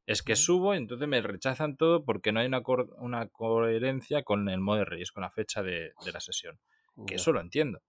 es 0.06 0.24
que 0.24 0.36
subo 0.36 0.74
y 0.74 0.78
entonces 0.78 1.08
me 1.08 1.22
rechazan 1.22 1.78
todo 1.78 2.04
porque 2.04 2.32
no 2.32 2.40
hay 2.40 2.48
una, 2.48 3.28
coherencia 3.30 4.24
con 4.24 4.50
el 4.50 4.60
modo 4.60 4.80
de 4.80 4.86
Reyes, 4.86 5.12
con 5.12 5.22
la 5.22 5.32
fecha 5.32 5.64
de, 5.64 5.94
de 6.04 6.12
la 6.12 6.20
sesión. 6.20 6.60
Que 7.08 7.16
eso 7.16 7.32
lo 7.32 7.40
entiendo. 7.40 7.82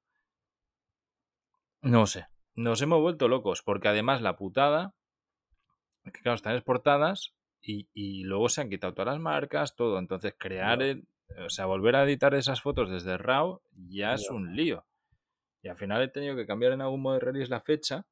No 1.80 2.06
sé. 2.06 2.26
Nos 2.54 2.80
hemos 2.82 3.00
vuelto 3.00 3.28
locos 3.28 3.62
porque 3.62 3.88
además 3.88 4.22
la 4.22 4.36
putada 4.36 4.94
que 6.04 6.20
claro, 6.20 6.34
están 6.34 6.54
exportadas 6.56 7.34
y, 7.60 7.88
y 7.94 8.24
luego 8.24 8.48
se 8.48 8.60
han 8.60 8.70
quitado 8.70 8.92
todas 8.94 9.14
las 9.14 9.20
marcas, 9.20 9.76
todo. 9.76 9.98
Entonces 9.98 10.34
crear, 10.38 10.82
el- 10.82 11.06
o 11.44 11.48
sea, 11.50 11.66
volver 11.66 11.96
a 11.96 12.04
editar 12.04 12.34
esas 12.34 12.60
fotos 12.60 12.90
desde 12.90 13.16
RAW 13.16 13.60
ya 13.72 14.14
es 14.14 14.28
un 14.30 14.54
lío. 14.56 14.84
Y 15.62 15.68
al 15.68 15.76
final 15.76 16.02
he 16.02 16.08
tenido 16.08 16.34
que 16.36 16.46
cambiar 16.46 16.72
en 16.72 16.80
algún 16.82 17.00
modo 17.02 17.14
de 17.14 17.20
release 17.20 17.50
la 17.50 17.60
fecha. 17.60 18.04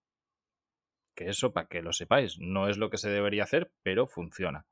Que 1.14 1.28
eso, 1.28 1.52
para 1.52 1.66
que 1.66 1.82
lo 1.82 1.92
sepáis, 1.92 2.38
no 2.38 2.68
es 2.68 2.78
lo 2.78 2.88
que 2.90 2.96
se 2.98 3.10
debería 3.10 3.44
hacer, 3.44 3.72
pero 3.82 4.06
funciona. 4.06 4.66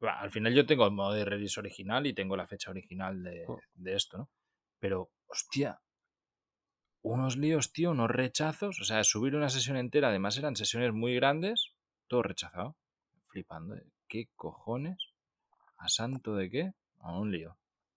Al 0.00 0.30
final 0.30 0.54
yo 0.54 0.66
tengo 0.66 0.84
el 0.84 0.92
modo 0.92 1.12
de 1.14 1.24
release 1.24 1.58
original 1.58 2.06
y 2.06 2.14
tengo 2.14 2.36
la 2.36 2.46
fecha 2.46 2.70
original 2.70 3.22
de, 3.22 3.44
Oh. 3.48 3.58
de 3.74 3.94
esto, 3.94 4.18
¿no? 4.18 4.30
Pero, 4.78 5.10
hostia, 5.26 5.80
unos 7.02 7.36
líos, 7.36 7.72
tío, 7.72 7.92
unos 7.92 8.10
rechazos. 8.10 8.80
O 8.80 8.84
sea, 8.84 9.02
subir 9.04 9.34
una 9.34 9.48
sesión 9.48 9.76
entera, 9.76 10.08
además 10.08 10.36
eran 10.38 10.54
sesiones 10.56 10.92
muy 10.92 11.14
grandes, 11.14 11.72
todo 12.08 12.22
rechazado. 12.22 12.76
Flipando. 13.30 13.74
¿eh? 13.76 13.86
¿Qué 14.08 14.28
cojones? 14.36 14.98
¿A 15.78 15.88
santo 15.88 16.34
de 16.34 16.50
qué? 16.50 16.72
A 17.00 17.18
un 17.18 17.30
lío. 17.32 17.56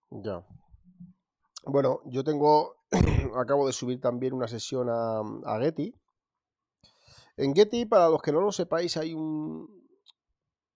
Ya. 0.10 0.44
Bueno, 1.64 2.02
yo 2.06 2.24
tengo, 2.24 2.76
acabo 3.38 3.68
de 3.68 3.74
subir 3.74 4.00
también 4.00 4.34
una 4.34 4.48
sesión 4.48 4.88
a, 4.90 5.20
a 5.46 5.60
Getty. 5.60 5.94
En 7.40 7.56
Getty, 7.56 7.86
para 7.86 8.10
los 8.10 8.22
que 8.22 8.34
no 8.34 8.42
lo 8.42 8.52
sepáis, 8.52 8.98
hay 8.98 9.14
un, 9.14 9.70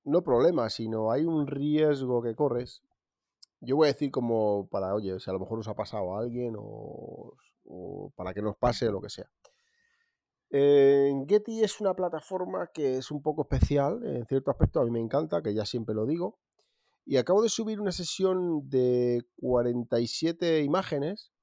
no 0.05 0.23
problema, 0.23 0.69
sino 0.69 1.11
hay 1.11 1.25
un 1.25 1.45
riesgo 1.45 2.21
que 2.21 2.35
corres. 2.35 2.81
Yo 3.59 3.75
voy 3.75 3.89
a 3.89 3.91
decir 3.91 4.11
como 4.11 4.69
para, 4.69 4.95
oye, 4.95 5.19
si 5.19 5.29
a 5.29 5.33
lo 5.33 5.41
mejor 5.41 5.59
os 5.59 5.67
ha 5.67 5.75
pasado 5.75 6.15
a 6.15 6.19
alguien 6.19 6.55
o, 6.57 7.33
o 7.65 8.13
para 8.15 8.33
que 8.33 8.41
nos 8.41 8.55
pase 8.55 8.89
lo 8.89 9.01
que 9.01 9.09
sea. 9.09 9.29
Eh, 10.51 11.11
Getty 11.27 11.63
es 11.63 11.81
una 11.81 11.95
plataforma 11.95 12.69
que 12.73 12.97
es 12.97 13.11
un 13.11 13.21
poco 13.21 13.41
especial, 13.41 14.01
en 14.05 14.25
cierto 14.25 14.49
aspecto 14.49 14.79
a 14.79 14.85
mí 14.85 14.91
me 14.91 15.01
encanta, 15.01 15.41
que 15.41 15.53
ya 15.53 15.65
siempre 15.65 15.93
lo 15.93 16.05
digo. 16.05 16.39
Y 17.05 17.17
acabo 17.17 17.43
de 17.43 17.49
subir 17.49 17.81
una 17.81 17.91
sesión 17.91 18.69
de 18.69 19.25
47 19.41 20.61
imágenes 20.61 21.33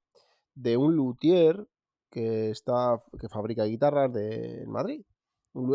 de 0.55 0.79
un 0.79 0.97
luthier 0.97 1.69
que 2.09 2.49
está 2.49 3.03
que 3.21 3.29
fabrica 3.29 3.65
guitarras 3.65 4.11
de 4.15 4.63
en 4.63 4.71
Madrid. 4.71 5.05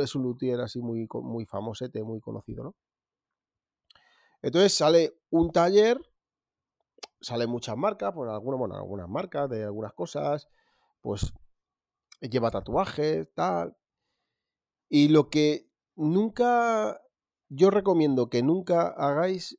Es 0.02 0.16
un 0.16 0.24
luthier 0.24 0.62
así 0.62 0.82
muy, 0.82 1.08
muy 1.12 1.46
famosete, 1.46 2.04
muy 2.04 2.22
conocido, 2.22 2.64
¿no? 2.64 2.76
Entonces 4.42 4.74
sale 4.74 5.18
un 5.32 5.52
taller, 5.52 6.00
salen 7.20 7.50
muchas 7.50 7.76
marcas, 7.76 8.14
por 8.14 8.30
algunas, 8.30 8.60
bueno, 8.60 8.76
algunas 8.76 9.10
marcas 9.10 9.50
de 9.50 9.64
algunas 9.64 9.94
cosas, 9.94 10.48
pues 11.02 11.34
lleva 12.22 12.52
tatuajes, 12.52 13.28
tal. 13.34 13.76
Y 14.88 15.10
lo 15.10 15.30
que 15.30 15.70
nunca, 15.96 17.02
yo 17.50 17.70
recomiendo 17.72 18.30
que 18.30 18.44
nunca 18.44 18.88
hagáis 18.88 19.58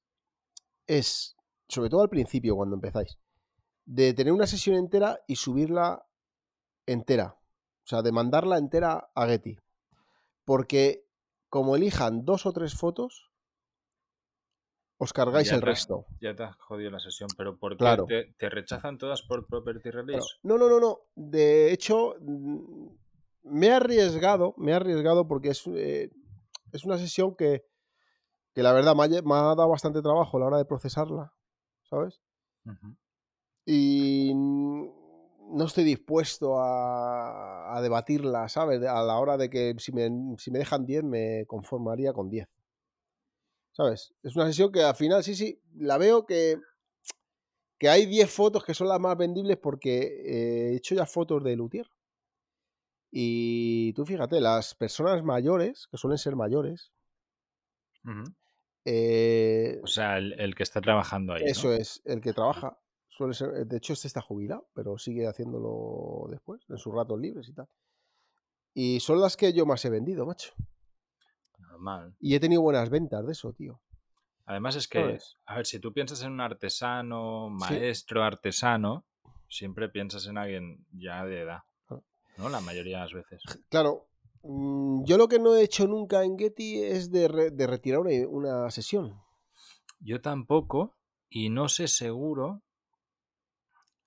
es, 0.86 1.36
sobre 1.68 1.90
todo 1.90 2.02
al 2.02 2.08
principio 2.08 2.56
cuando 2.56 2.76
empezáis, 2.76 3.18
de 3.84 4.14
tener 4.14 4.32
una 4.32 4.46
sesión 4.46 4.76
entera 4.76 5.20
y 5.26 5.36
subirla 5.36 6.06
entera. 6.86 7.38
O 7.84 7.88
sea, 7.88 8.02
de 8.02 8.12
mandarla 8.12 8.58
entera 8.58 9.10
a 9.14 9.26
Getty. 9.26 9.58
Porque 10.46 11.04
como 11.50 11.76
elijan 11.76 12.24
dos 12.24 12.46
o 12.46 12.52
tres 12.52 12.74
fotos, 12.74 13.30
os 14.96 15.12
cargáis 15.12 15.52
el 15.52 15.60
resto. 15.60 16.06
Ya 16.20 16.34
te 16.34 16.44
has 16.44 16.56
jodido 16.56 16.90
la 16.90 17.00
sesión, 17.00 17.28
pero 17.36 17.58
¿por 17.58 17.76
qué 17.76 18.32
te, 18.38 18.48
rechazan 18.48 18.96
todas 18.96 19.20
por 19.22 19.46
property 19.46 19.90
release? 19.90 20.26
No, 20.42 20.56
no, 20.56 20.70
no, 20.70 20.80
no. 20.80 21.00
De 21.14 21.72
hecho, 21.72 22.14
mm, 22.20 22.86
me 23.42 23.66
he 23.66 23.72
arriesgado, 23.72 24.54
me 24.56 24.70
he 24.70 24.74
arriesgado 24.74 25.28
porque 25.28 25.50
es, 25.50 25.66
eh, 25.66 26.10
es 26.72 26.84
una 26.84 26.96
sesión 26.96 27.34
que, 27.36 27.66
que 28.54 28.62
la 28.62 28.72
verdad 28.72 28.94
me 28.94 29.34
ha, 29.34 29.42
dado 29.42 29.68
bastante 29.68 30.00
trabajo 30.00 30.36
a 30.36 30.40
la 30.40 30.46
hora 30.46 30.58
de 30.58 30.64
procesarla, 30.64 31.34
¿sabes? 31.82 32.22
Y 33.66 34.32
no 35.48 35.64
estoy 35.64 35.84
dispuesto 35.84 36.58
a, 36.60 37.76
a, 37.76 37.80
debatirla, 37.80 38.48
¿sabes? 38.48 38.82
A 38.82 39.02
la 39.02 39.18
hora 39.18 39.36
de 39.36 39.50
que 39.50 39.74
si 39.78 39.92
me, 39.92 40.08
si 40.38 40.50
me 40.50 40.58
dejan 40.58 40.84
10 40.84 41.04
me 41.04 41.44
conformaría 41.46 42.12
con 42.12 42.28
10. 42.28 42.48
¿Sabes? 43.72 44.14
Es 44.22 44.34
una 44.36 44.46
sesión 44.46 44.72
que 44.72 44.82
al 44.82 44.96
final, 44.96 45.22
sí, 45.22 45.34
sí, 45.34 45.60
la 45.74 45.98
veo 45.98 46.24
que, 46.24 46.58
que 47.78 47.88
hay 47.88 48.06
10 48.06 48.30
fotos 48.30 48.64
que 48.64 48.74
son 48.74 48.88
las 48.88 49.00
más 49.00 49.16
vendibles 49.16 49.58
porque 49.58 49.98
eh, 49.98 50.72
he 50.72 50.76
hecho 50.76 50.94
ya 50.94 51.06
fotos 51.06 51.44
de 51.44 51.56
Luthier. 51.56 51.86
Y 53.10 53.92
tú 53.92 54.04
fíjate, 54.04 54.40
las 54.40 54.74
personas 54.74 55.22
mayores, 55.22 55.86
que 55.90 55.96
suelen 55.96 56.18
ser 56.18 56.36
mayores. 56.36 56.92
Eh, 58.84 59.80
o 59.82 59.86
sea, 59.86 60.18
el, 60.18 60.54
que 60.54 60.62
está 60.62 60.80
trabajando 60.80 61.34
ahí. 61.34 61.42
Eso 61.44 61.72
es, 61.72 62.02
el 62.04 62.20
que 62.20 62.32
trabaja. 62.32 62.78
Suele 63.16 63.32
ser, 63.32 63.66
de 63.66 63.76
hecho, 63.78 63.94
este 63.94 64.08
está 64.08 64.20
jubilado, 64.20 64.68
pero 64.74 64.98
sigue 64.98 65.26
haciéndolo 65.26 66.26
después, 66.28 66.60
en 66.68 66.76
sus 66.76 66.94
ratos 66.94 67.18
libres 67.18 67.48
y 67.48 67.54
tal. 67.54 67.66
Y 68.74 69.00
son 69.00 69.20
las 69.22 69.38
que 69.38 69.54
yo 69.54 69.64
más 69.64 69.82
he 69.86 69.90
vendido, 69.90 70.26
macho. 70.26 70.52
Y 72.20 72.34
he 72.34 72.40
tenido 72.40 72.60
buenas 72.60 72.90
ventas 72.90 73.24
de 73.24 73.32
eso, 73.32 73.54
tío. 73.54 73.80
Además 74.44 74.76
es 74.76 74.86
que, 74.86 75.18
a 75.46 75.56
ver, 75.56 75.66
si 75.66 75.80
tú 75.80 75.92
piensas 75.94 76.22
en 76.22 76.32
un 76.32 76.40
artesano, 76.40 77.48
maestro, 77.48 78.22
artesano, 78.22 79.06
siempre 79.48 79.88
piensas 79.88 80.26
en 80.26 80.36
alguien 80.36 80.86
ya 80.92 81.24
de 81.24 81.40
edad, 81.40 81.60
¿no? 82.36 82.48
La 82.48 82.60
mayoría 82.60 82.98
de 82.98 83.02
las 83.04 83.12
veces. 83.14 83.42
Claro. 83.68 84.08
Mm, 84.42 85.04
yo 85.04 85.16
lo 85.16 85.26
que 85.26 85.38
no 85.38 85.56
he 85.56 85.62
hecho 85.62 85.88
nunca 85.88 86.22
en 86.22 86.38
Getty 86.38 86.82
es 86.82 87.10
de, 87.10 87.28
retirar 87.28 88.00
una, 88.00 88.70
sesión. 88.70 89.20
Yo 90.00 90.20
tampoco, 90.20 90.96
y 91.28 91.48
no 91.48 91.68
sé 91.68 91.88
seguro 91.88 92.62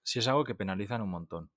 si 0.03 0.19
es 0.19 0.27
algo 0.27 0.43
que 0.43 0.55
penalizan 0.55 1.01
un 1.01 1.09
montón. 1.09 1.49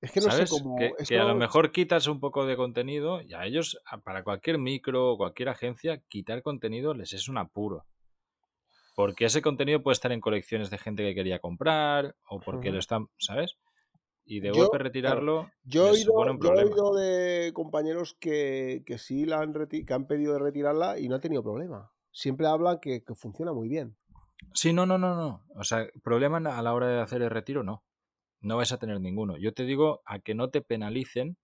Es 0.00 0.12
que 0.12 0.20
no 0.20 0.30
sé 0.30 0.46
cómo. 0.48 0.76
Que, 0.78 1.18
a 1.18 1.24
lo 1.24 1.34
mejor 1.34 1.72
quitas 1.72 2.06
un 2.06 2.20
poco 2.20 2.46
de 2.46 2.56
contenido 2.56 3.20
y 3.20 3.34
a 3.34 3.44
ellos, 3.44 3.78
para 4.02 4.24
cualquier 4.24 4.58
micro 4.58 5.12
o 5.12 5.16
cualquier 5.18 5.50
agencia, 5.50 6.00
quitar 6.08 6.42
contenido 6.42 6.94
les 6.94 7.12
es 7.12 7.28
un 7.28 7.36
apuro. 7.36 7.84
Porque 8.96 9.26
ese 9.26 9.42
contenido 9.42 9.82
puede 9.82 9.94
estar 9.94 10.12
en 10.12 10.20
colecciones 10.20 10.70
de 10.70 10.78
gente 10.78 11.02
que 11.02 11.14
quería 11.14 11.38
comprar 11.38 12.16
o 12.28 12.40
porque 12.40 12.70
lo 12.70 12.78
están, 12.78 13.08
¿sabes? 13.18 13.56
Y 14.24 14.40
de 14.40 14.52
golpe 14.52 14.78
retirarlo. 14.78 15.50
Yo, 15.64 15.88
he 15.88 15.90
oído, 15.90 16.94
de 16.94 17.52
compañeros 17.52 18.16
que, 18.18 18.82
que 18.86 18.98
sí 18.98 19.26
la 19.26 19.40
han, 19.40 19.52
que 19.68 19.92
han 19.92 20.06
pedido 20.06 20.34
de 20.34 20.38
retirarla 20.40 20.98
y 20.98 21.08
no 21.08 21.16
ha 21.16 21.20
tenido 21.20 21.42
problema. 21.42 21.92
Siempre 22.10 22.46
hablan 22.46 22.78
que, 22.80 23.02
que 23.04 23.14
funciona 23.14 23.52
muy 23.52 23.68
bien. 23.68 23.96
Sí, 24.54 24.72
no, 24.72 24.86
no, 24.86 24.98
no, 24.98 25.14
no. 25.14 25.44
O 25.54 25.64
sea, 25.64 25.86
problema 26.02 26.38
a 26.38 26.62
la 26.62 26.74
hora 26.74 26.88
de 26.88 27.00
hacer 27.00 27.22
el 27.22 27.30
retiro, 27.30 27.62
no 27.62 27.84
no 28.40 28.56
vais 28.56 28.72
a 28.72 28.78
tener 28.78 29.00
ninguno. 29.00 29.36
Yo 29.36 29.52
te 29.52 29.64
digo 29.64 30.02
a 30.04 30.18
que 30.18 30.34
no 30.34 30.50
te 30.50 30.62
penalicen 30.62 31.36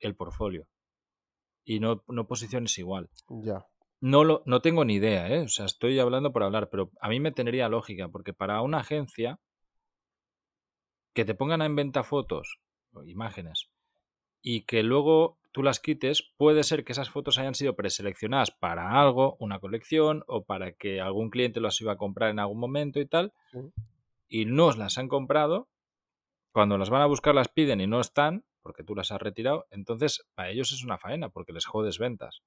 el 0.00 0.16
portfolio 0.16 0.66
y 1.64 1.80
no, 1.80 2.02
no 2.08 2.26
posiciones 2.26 2.76
igual. 2.78 3.10
Ya. 3.28 3.66
No, 4.00 4.24
lo, 4.24 4.42
no 4.44 4.60
tengo 4.60 4.84
ni 4.84 4.94
idea, 4.94 5.28
¿eh? 5.28 5.40
O 5.40 5.48
sea, 5.48 5.66
estoy 5.66 5.98
hablando 5.98 6.32
por 6.32 6.42
hablar, 6.42 6.68
pero 6.70 6.90
a 7.00 7.08
mí 7.08 7.20
me 7.20 7.32
tendría 7.32 7.68
lógica, 7.68 8.08
porque 8.08 8.34
para 8.34 8.60
una 8.60 8.78
agencia 8.78 9.38
que 11.14 11.24
te 11.24 11.34
pongan 11.34 11.62
en 11.62 11.76
venta 11.76 12.02
fotos 12.02 12.58
o 12.92 13.04
imágenes 13.04 13.70
y 14.42 14.62
que 14.62 14.82
luego 14.82 15.38
tú 15.54 15.62
las 15.62 15.78
quites, 15.78 16.34
puede 16.36 16.64
ser 16.64 16.84
que 16.84 16.90
esas 16.90 17.10
fotos 17.10 17.38
hayan 17.38 17.54
sido 17.54 17.76
preseleccionadas 17.76 18.50
para 18.50 19.00
algo, 19.00 19.36
una 19.38 19.60
colección, 19.60 20.24
o 20.26 20.42
para 20.44 20.72
que 20.72 21.00
algún 21.00 21.30
cliente 21.30 21.60
las 21.60 21.80
iba 21.80 21.92
a 21.92 21.96
comprar 21.96 22.30
en 22.30 22.40
algún 22.40 22.58
momento 22.58 22.98
y 22.98 23.06
tal, 23.06 23.32
y 24.28 24.46
no 24.46 24.66
os 24.66 24.76
las 24.76 24.98
han 24.98 25.06
comprado, 25.06 25.68
cuando 26.50 26.76
las 26.76 26.90
van 26.90 27.02
a 27.02 27.06
buscar 27.06 27.36
las 27.36 27.46
piden 27.46 27.80
y 27.80 27.86
no 27.86 28.00
están, 28.00 28.44
porque 28.62 28.82
tú 28.82 28.96
las 28.96 29.12
has 29.12 29.22
retirado, 29.22 29.66
entonces 29.70 30.26
para 30.34 30.50
ellos 30.50 30.72
es 30.72 30.82
una 30.82 30.98
faena, 30.98 31.28
porque 31.28 31.52
les 31.52 31.66
jodes 31.66 32.00
ventas. 32.00 32.42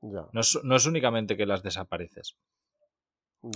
No, 0.00 0.40
es, 0.40 0.86
únicamente 0.86 1.36
que 1.36 1.44
las 1.44 1.62
desapareces. 1.62 2.38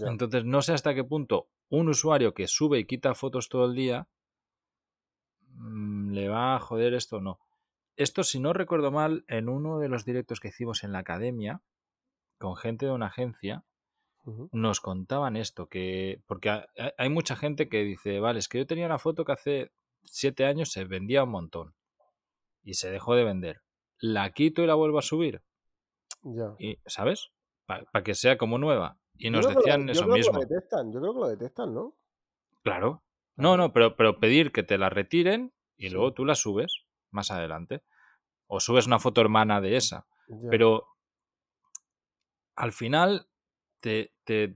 Entonces 0.07 0.45
no 0.45 0.61
sé 0.61 0.75
hasta 0.75 0.95
qué 0.95 1.03
punto 1.03 1.49
un 1.71 1.89
usuario 1.89 2.35
que 2.35 2.47
sube 2.47 2.79
y 2.79 2.85
quita 2.85 3.15
fotos 3.15 3.49
todo 3.49 3.65
el 3.65 3.75
día 3.75 4.07
mm, 5.55 6.11
le 6.11 6.29
va 6.29 6.57
a 6.57 6.61
joder 6.61 6.93
esto 6.93 7.17
o 7.17 7.21
no. 7.21 7.39
Esto, 8.03 8.25
si 8.25 8.41
no 8.41 8.53
recuerdo 8.53 8.91
mal, 8.91 9.25
en 9.29 9.49
uno 9.49 9.79
de 9.79 9.89
los 9.89 10.05
directos 10.05 10.41
que 10.41 10.49
hicimos 10.49 10.83
en 10.83 10.91
la 10.91 10.99
academia, 10.99 11.63
con 12.39 12.57
gente 12.57 12.87
de 12.87 12.93
una 12.93 13.07
agencia, 13.07 13.65
nos 14.51 14.81
contaban 14.81 15.37
esto, 15.37 15.69
que 15.69 16.21
porque 16.27 16.65
hay 16.99 17.09
mucha 17.11 17.37
gente 17.37 17.69
que 17.69 17.85
dice, 17.85 18.19
vale, 18.19 18.41
es 18.41 18.49
que 18.49 18.59
yo 18.59 18.67
tenía 18.67 18.87
una 18.87 18.99
foto 18.99 19.25
que 19.25 19.33
hace 19.33 19.73
siete 20.03 20.45
años 20.47 20.73
se 20.73 20.85
vendía 20.85 21.23
un 21.23 21.31
montón 21.31 21.75
y 22.65 22.75
se 22.75 22.91
dejó 22.91 23.15
de 23.15 23.23
vender. 23.23 23.63
La 23.99 24.33
quito 24.33 24.63
y 24.63 24.67
la 24.67 24.75
vuelvo 24.75 24.99
a 24.99 25.03
subir. 25.03 25.43
Ya. 26.23 26.55
Y, 26.59 26.79
¿Sabes? 26.87 27.31
Para 27.67 28.03
que 28.03 28.15
sea 28.15 28.37
como 28.37 28.59
nueva. 28.59 28.99
Y 29.15 29.31
nos 29.31 29.47
decían 29.47 29.89
eso 29.89 30.09
mismo. 30.09 30.41
yo 30.41 31.01
creo 31.01 31.15
que 31.15 31.21
lo 31.21 31.29
detectan, 31.29 31.73
¿no? 31.73 31.95
Claro. 32.63 33.05
No, 33.37 33.57
no, 33.57 33.73
pero, 33.73 33.97
pero 33.97 34.19
pedir 34.19 34.51
que 34.51 34.65
te 34.65 34.77
la 34.77 34.91
retiren 34.91 35.53
y 35.77 35.91
luego 35.91 36.13
tú 36.13 36.25
la 36.25 36.35
subes 36.35 36.85
más 37.13 37.31
adelante. 37.31 37.83
O 38.55 38.61
subes 38.61 38.87
una 38.87 38.99
foto 38.99 39.23
hermana 39.23 39.63
de 39.63 39.77
esa. 39.77 40.05
Pero 40.51 40.87
al 42.55 42.73
final 42.73 43.27
te, 43.81 44.13
te, 44.25 44.55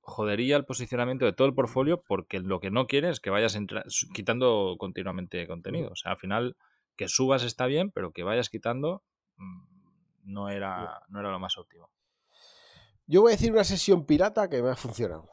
jodería 0.00 0.56
el 0.56 0.64
posicionamiento 0.64 1.26
de 1.26 1.34
todo 1.34 1.46
el 1.46 1.54
portfolio 1.54 2.02
porque 2.02 2.40
lo 2.40 2.58
que 2.58 2.70
no 2.70 2.86
quieres 2.86 3.10
es 3.10 3.20
que 3.20 3.28
vayas 3.28 3.54
quitando 4.14 4.76
continuamente 4.78 5.46
contenido. 5.46 5.90
O 5.92 5.96
sea, 5.96 6.12
al 6.12 6.16
final 6.16 6.56
que 6.96 7.06
subas 7.06 7.42
está 7.42 7.66
bien, 7.66 7.90
pero 7.90 8.12
que 8.12 8.22
vayas 8.22 8.48
quitando 8.48 9.02
mm, 9.36 9.62
no 10.24 10.48
era, 10.48 11.02
no 11.08 11.20
era 11.20 11.30
lo 11.30 11.38
más 11.38 11.58
óptimo. 11.58 11.90
Yo 13.06 13.20
voy 13.20 13.32
a 13.32 13.36
decir 13.36 13.52
una 13.52 13.64
sesión 13.64 14.06
pirata 14.06 14.48
que 14.48 14.62
me 14.62 14.70
ha 14.70 14.76
funcionado. 14.76 15.28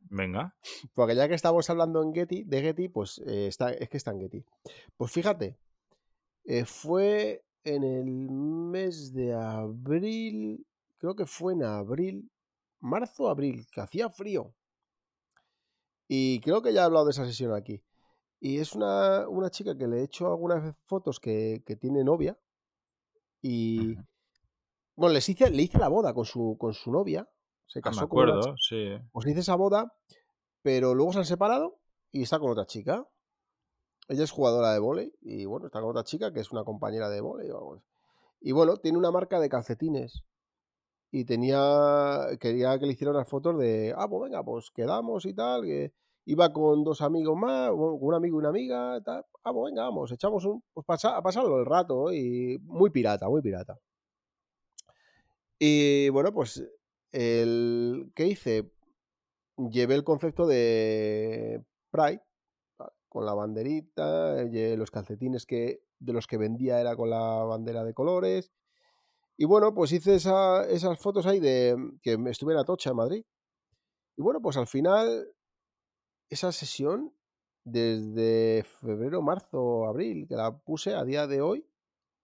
Venga. 0.00 0.56
Porque 0.94 1.14
ya 1.14 1.28
que 1.28 1.34
estamos 1.34 1.70
hablando 1.70 2.02
en 2.02 2.12
Getty, 2.12 2.42
de 2.42 2.62
Getty, 2.62 2.88
pues 2.88 3.22
eh, 3.26 3.46
está, 3.46 3.72
es 3.72 3.88
que 3.88 3.96
está 3.96 4.10
en 4.10 4.22
Getty. 4.22 4.44
Pues 4.96 5.12
fíjate, 5.12 5.56
eh, 6.46 6.64
fue 6.64 7.44
en 7.64 7.82
el 7.82 8.30
mes 8.30 9.12
de 9.12 9.34
abril, 9.34 10.64
creo 10.98 11.16
que 11.16 11.26
fue 11.26 11.54
en 11.54 11.64
abril, 11.64 12.30
marzo, 12.78 13.28
abril, 13.28 13.66
que 13.72 13.80
hacía 13.80 14.08
frío. 14.08 14.54
Y 16.08 16.38
creo 16.40 16.62
que 16.62 16.72
ya 16.72 16.82
he 16.82 16.84
hablado 16.84 17.06
de 17.06 17.10
esa 17.10 17.26
sesión 17.26 17.52
aquí. 17.52 17.82
Y 18.38 18.58
es 18.58 18.74
una, 18.74 19.26
chica 19.50 19.76
que 19.76 19.88
le 19.88 19.98
he 19.98 20.04
hecho 20.04 20.28
algunas 20.28 20.76
fotos 20.84 21.18
que, 21.18 21.62
tiene 21.80 22.04
novia. 22.04 22.38
Y. 23.42 23.96
Bueno, 24.94 25.14
les 25.14 25.28
hice, 25.28 25.50
le 25.50 25.62
hice 25.62 25.78
la 25.78 25.88
boda 25.88 26.14
con 26.14 26.24
su, 26.24 26.56
con 26.58 26.74
su 26.74 26.92
novia. 26.92 27.28
Se 27.66 27.80
ah, 27.80 27.82
casó 27.82 28.02
me 28.02 28.04
acuerdo, 28.04 28.40
con 28.40 28.56
sí. 28.58 28.96
Pues 29.10 29.26
le 29.26 29.32
hice 29.32 29.40
esa 29.40 29.56
boda, 29.56 29.92
pero 30.62 30.94
luego 30.94 31.12
se 31.12 31.18
han 31.18 31.24
separado 31.24 31.80
y 32.12 32.22
está 32.22 32.38
con 32.38 32.52
otra 32.52 32.66
chica. 32.66 33.04
Ella 34.08 34.24
es 34.24 34.30
jugadora 34.30 34.72
de 34.72 34.78
volei 34.78 35.12
y 35.20 35.44
bueno, 35.46 35.66
está 35.66 35.80
con 35.80 35.90
otra 35.90 36.04
chica 36.04 36.32
que 36.32 36.40
es 36.40 36.52
una 36.52 36.64
compañera 36.64 37.08
de 37.08 37.20
volei 37.20 37.50
o 37.50 37.58
algo 37.58 37.74
así. 37.74 37.84
Y 38.40 38.52
bueno, 38.52 38.76
tiene 38.76 38.98
una 38.98 39.10
marca 39.10 39.40
de 39.40 39.48
calcetines 39.48 40.24
y 41.10 41.24
tenía, 41.24 42.26
quería 42.40 42.78
que 42.78 42.86
le 42.86 42.92
hicieran 42.92 43.16
las 43.16 43.28
fotos 43.28 43.58
de, 43.58 43.94
ah, 43.96 44.08
pues 44.08 44.24
venga, 44.24 44.44
pues 44.44 44.70
quedamos 44.70 45.24
y 45.26 45.34
tal, 45.34 45.64
iba 46.24 46.52
con 46.52 46.84
dos 46.84 47.00
amigos 47.02 47.36
más, 47.36 47.70
un 47.72 48.14
amigo 48.14 48.36
y 48.36 48.40
una 48.40 48.50
amiga, 48.50 49.00
tal, 49.02 49.24
ah, 49.44 49.52
pues 49.52 49.72
venga, 49.72 49.84
vamos, 49.84 50.12
echamos 50.12 50.44
un, 50.44 50.62
pues 50.74 51.04
a 51.04 51.22
pasarlo 51.22 51.58
el 51.58 51.66
rato 51.66 52.12
y 52.12 52.58
muy 52.64 52.90
pirata, 52.90 53.28
muy 53.28 53.42
pirata. 53.42 53.78
Y 55.58 56.08
bueno, 56.10 56.32
pues 56.32 56.62
el, 57.12 58.12
¿qué 58.14 58.26
hice? 58.26 58.70
Llevé 59.56 59.94
el 59.94 60.04
concepto 60.04 60.46
de 60.46 61.64
Pride, 61.90 62.22
con 63.16 63.24
la 63.24 63.32
banderita, 63.32 64.44
los 64.76 64.90
calcetines 64.90 65.46
que 65.46 65.80
de 65.98 66.12
los 66.12 66.26
que 66.26 66.36
vendía 66.36 66.82
era 66.82 66.94
con 66.96 67.08
la 67.08 67.44
bandera 67.44 67.82
de 67.82 67.94
colores, 67.94 68.52
y 69.38 69.46
bueno, 69.46 69.72
pues 69.72 69.90
hice 69.92 70.16
esas 70.16 70.98
fotos 70.98 71.24
ahí 71.24 71.40
de 71.40 71.74
mm, 71.74 72.00
que 72.02 72.18
estuve 72.28 72.52
en 72.52 72.58
Atocha, 72.58 72.90
en 72.90 72.96
Madrid. 72.96 73.24
Y 74.18 74.22
bueno, 74.22 74.42
pues 74.42 74.58
al 74.58 74.66
final, 74.66 75.28
esa 76.28 76.52
sesión, 76.52 77.14
desde 77.64 78.64
febrero, 78.80 79.22
marzo, 79.22 79.86
abril, 79.86 80.26
que 80.28 80.36
la 80.36 80.54
puse 80.54 80.94
a 80.94 81.04
día 81.04 81.26
de 81.26 81.40
hoy, 81.40 81.66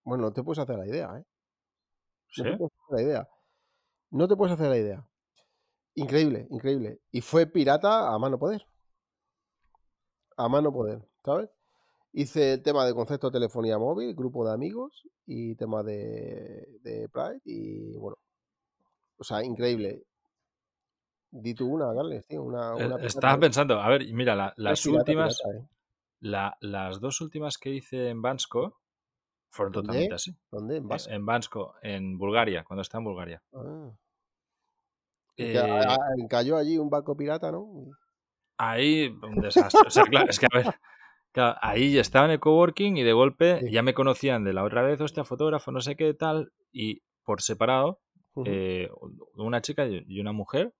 bueno, 0.04 0.24
no 0.24 0.32
te 0.34 0.42
puedes 0.42 0.58
hacer 0.58 0.78
la 0.78 0.86
idea, 0.86 1.18
¿eh? 1.18 1.24
No 2.36 2.44
te 2.44 2.56
puedes 2.58 2.72
hacer 2.72 2.96
la 2.96 3.02
idea. 3.02 3.28
No 4.10 4.28
te 4.28 4.36
puedes 4.36 4.52
hacer 4.52 4.68
la 4.68 4.78
idea. 4.78 5.08
Increíble, 5.94 6.46
increíble. 6.50 7.00
Y 7.10 7.22
fue 7.22 7.46
pirata 7.46 8.12
a 8.12 8.18
mano 8.18 8.38
poder. 8.38 8.66
A 10.36 10.48
mano 10.48 10.72
poder, 10.72 11.00
¿sabes? 11.24 11.50
Hice 12.12 12.54
el 12.54 12.62
tema 12.62 12.84
de 12.84 12.94
concepto 12.94 13.28
de 13.28 13.32
telefonía 13.38 13.78
móvil, 13.78 14.14
grupo 14.14 14.46
de 14.46 14.52
amigos 14.52 15.08
y 15.26 15.54
tema 15.56 15.82
de, 15.82 16.66
de 16.82 17.08
Pride 17.08 17.40
y 17.44 17.96
bueno, 17.96 18.16
o 19.16 19.24
sea, 19.24 19.42
increíble. 19.44 20.02
Di 21.30 21.54
tú 21.54 21.66
una, 21.72 21.94
Carles, 21.94 22.26
tío, 22.26 22.42
una, 22.42 22.72
Eh, 22.76 22.86
una 22.86 22.96
Estaba 22.96 23.38
pensando, 23.40 23.80
a 23.80 23.88
ver, 23.88 24.02
mira, 24.12 24.34
la- 24.36 24.52
las 24.56 24.84
últimas, 24.84 25.38
pirata, 25.42 25.58
¿eh? 25.64 25.68
la- 26.20 26.56
las 26.60 27.00
dos 27.00 27.20
últimas 27.22 27.56
que 27.56 27.70
hice 27.70 28.10
en 28.10 28.20
Bansko 28.20 28.78
fueron 29.48 29.72
totalmente 29.72 30.14
así. 30.14 30.36
¿Dónde? 30.50 30.76
¿En 30.76 30.84
Eh, 30.84 30.86
Vasco? 30.88 31.10
En 31.10 31.24
Bansko, 31.26 31.74
en 31.82 32.18
Bulgaria, 32.18 32.64
cuando 32.64 32.82
estaba 32.82 33.00
en 33.00 33.04
Bulgaria. 33.06 33.42
Ah. 33.54 33.90
Y 35.36 35.52
que 35.52 35.58
a- 35.58 35.80
Eh, 35.82 35.86
a- 35.88 36.28
cayó 36.28 36.58
allí 36.58 36.76
un 36.76 36.90
barco 36.90 37.16
pirata, 37.16 37.50
¿no? 37.50 37.66
Ahí, 38.70 39.08
un 39.22 39.40
desastre. 39.40 39.86
O 39.86 39.90
sea, 39.90 40.04
claro, 40.04 40.26
es 40.30 40.38
que 40.38 40.46
a 40.46 40.56
ver, 40.56 40.74
claro, 41.32 41.58
ahí 41.62 41.98
estaba 41.98 42.26
en 42.26 42.32
el 42.32 42.40
coworking 42.40 42.96
y 42.96 43.02
de 43.02 43.12
golpe 43.12 43.60
Sí. 43.60 43.70
ya 43.70 43.82
me 43.82 43.94
conocían 43.94 44.44
de 44.44 44.52
la 44.52 44.64
otra 44.64 44.82
vez, 44.82 45.00
hostia, 45.00 45.24
fotógrafo, 45.24 45.72
no 45.72 45.80
sé 45.80 45.96
qué 45.96 46.14
tal, 46.14 46.52
y 46.72 47.02
por 47.24 47.42
separado, 47.42 48.00
eh, 48.46 48.88
una 49.34 49.60
chica 49.60 49.86
y 49.86 50.20
una 50.20 50.32
mujer, 50.32 50.72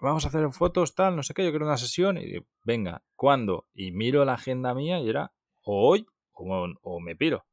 vamos 0.00 0.24
a 0.24 0.28
hacer 0.28 0.48
fotos, 0.52 0.94
tal, 0.94 1.16
no 1.16 1.22
sé 1.22 1.34
qué, 1.34 1.44
yo 1.44 1.50
quiero 1.50 1.66
una 1.66 1.76
sesión, 1.76 2.16
y 2.18 2.24
digo, 2.24 2.46
venga, 2.64 3.02
¿cuándo? 3.16 3.66
Y 3.74 3.90
miro 3.90 4.24
la 4.24 4.34
agenda 4.34 4.74
mía 4.74 5.00
y 5.00 5.08
era 5.08 5.32
o 5.62 5.88
hoy 5.88 6.06
o, 6.32 6.68
o 6.82 7.00
me 7.00 7.16
piro. 7.16 7.44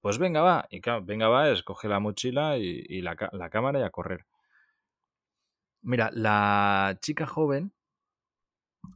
Pues 0.00 0.18
venga, 0.18 0.42
va. 0.42 0.66
Y 0.70 0.80
claro, 0.80 1.02
venga, 1.04 1.26
va, 1.28 1.50
es 1.50 1.64
coge 1.64 1.88
la 1.88 1.98
mochila 1.98 2.56
y, 2.56 2.84
y 2.88 3.00
la, 3.00 3.16
ca- 3.16 3.30
la 3.32 3.50
cámara 3.50 3.80
y 3.80 3.82
a 3.82 3.90
correr. 3.90 4.24
Mira, 5.82 6.10
la 6.12 6.96
chica 7.00 7.26
joven 7.26 7.72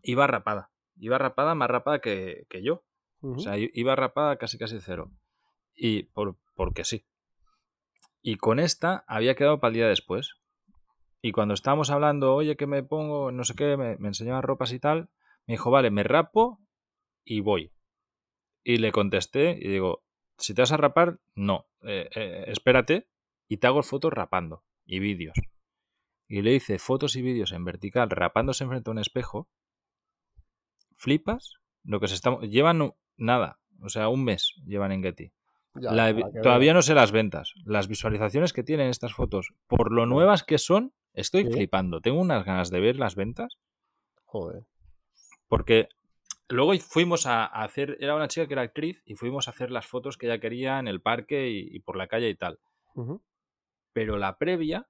iba 0.02 0.26
rapada. 0.26 0.70
Iba 0.96 1.18
rapada, 1.18 1.54
más 1.54 1.70
rapada 1.70 2.00
que, 2.00 2.46
que 2.48 2.62
yo. 2.62 2.84
O 3.22 3.38
sea, 3.38 3.56
iba 3.58 3.96
rapada 3.96 4.36
casi 4.36 4.56
casi 4.58 4.80
cero. 4.80 5.10
Y 5.74 6.04
por, 6.04 6.36
porque 6.54 6.84
sí. 6.84 7.06
Y 8.22 8.36
con 8.36 8.58
esta 8.58 9.04
había 9.06 9.34
quedado 9.34 9.60
para 9.60 9.70
el 9.70 9.74
día 9.74 9.88
después. 9.88 10.36
Y 11.22 11.32
cuando 11.32 11.54
estábamos 11.54 11.90
hablando, 11.90 12.34
oye, 12.34 12.56
que 12.56 12.66
me 12.66 12.82
pongo, 12.82 13.30
no 13.30 13.44
sé 13.44 13.54
qué, 13.54 13.76
me, 13.76 13.96
me 13.98 14.08
enseñaba 14.08 14.40
ropas 14.40 14.72
y 14.72 14.80
tal, 14.80 15.10
me 15.46 15.54
dijo, 15.54 15.70
vale, 15.70 15.90
me 15.90 16.02
rapo 16.02 16.60
y 17.24 17.40
voy. 17.40 17.72
Y 18.62 18.78
le 18.78 18.92
contesté 18.92 19.58
y 19.60 19.68
digo, 19.68 20.02
si 20.40 20.54
te 20.54 20.62
vas 20.62 20.72
a 20.72 20.76
rapar, 20.76 21.20
no, 21.34 21.66
eh, 21.82 22.08
eh, 22.14 22.44
espérate 22.48 23.08
y 23.48 23.58
te 23.58 23.66
hago 23.66 23.82
fotos 23.82 24.12
rapando 24.12 24.64
y 24.84 24.98
vídeos. 24.98 25.34
Y 26.28 26.42
le 26.42 26.54
hice 26.54 26.78
fotos 26.78 27.16
y 27.16 27.22
vídeos 27.22 27.52
en 27.52 27.64
vertical, 27.64 28.10
rapándose 28.10 28.64
enfrente 28.64 28.90
a 28.90 28.92
un 28.92 28.98
espejo. 28.98 29.48
¿Flipas? 31.00 31.54
Lo 31.82 31.98
que 31.98 32.08
se 32.08 32.14
está... 32.14 32.38
Llevan 32.40 32.92
nada, 33.16 33.58
o 33.80 33.88
sea, 33.88 34.08
un 34.08 34.22
mes 34.22 34.54
llevan 34.66 34.92
en 34.92 35.02
Getty. 35.02 35.32
Ya, 35.76 35.92
La- 35.92 36.14
todavía 36.42 36.74
no 36.74 36.82
sé 36.82 36.94
las 36.94 37.10
ventas. 37.10 37.54
Las 37.64 37.88
visualizaciones 37.88 38.52
que 38.52 38.62
tienen 38.62 38.90
estas 38.90 39.14
fotos, 39.14 39.54
por 39.66 39.92
lo 39.92 40.04
nuevas 40.04 40.42
que 40.44 40.58
son, 40.58 40.92
estoy 41.14 41.44
Sí. 41.46 41.52
flipando. 41.52 42.00
Tengo 42.02 42.20
unas 42.20 42.44
ganas 42.44 42.68
de 42.70 42.80
ver 42.80 42.96
las 42.96 43.14
ventas. 43.14 43.56
Joder. 44.24 44.66
Porque 45.48 45.88
luego 46.48 46.72
fuimos 46.80 47.26
a, 47.26 47.44
a 47.46 47.64
hacer, 47.64 47.96
era 48.00 48.14
una 48.14 48.28
chica 48.28 48.46
que 48.46 48.52
era 48.52 48.62
actriz 48.62 49.02
y 49.06 49.14
fuimos 49.14 49.48
a 49.48 49.52
hacer 49.52 49.70
las 49.70 49.86
fotos 49.86 50.18
que 50.18 50.26
ella 50.26 50.38
quería 50.40 50.78
en 50.80 50.86
el 50.88 51.00
parque 51.00 51.48
y, 51.48 51.74
y 51.74 51.80
por 51.80 51.96
la 51.96 52.08
calle 52.08 52.28
y 52.28 52.34
tal. 52.36 52.58
Pero 53.94 54.18
la 54.18 54.36
previa, 54.36 54.86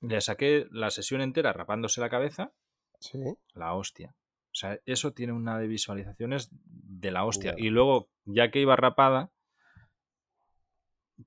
le 0.00 0.20
saqué 0.22 0.66
la 0.70 0.90
sesión 0.90 1.20
entera 1.20 1.52
rapándose 1.52 2.00
la 2.00 2.08
cabeza, 2.08 2.52
Sí. 3.00 3.18
la 3.52 3.74
hostia. 3.74 4.14
O 4.52 4.54
sea, 4.54 4.78
eso 4.84 5.12
tiene 5.12 5.32
una 5.32 5.58
de 5.58 5.66
visualizaciones 5.66 6.50
de 6.52 7.10
la 7.10 7.24
hostia. 7.24 7.52
Y 7.58 7.70
luego, 7.70 8.10
ya 8.26 8.50
que 8.50 8.60
iba 8.60 8.76
rapada, 8.76 9.30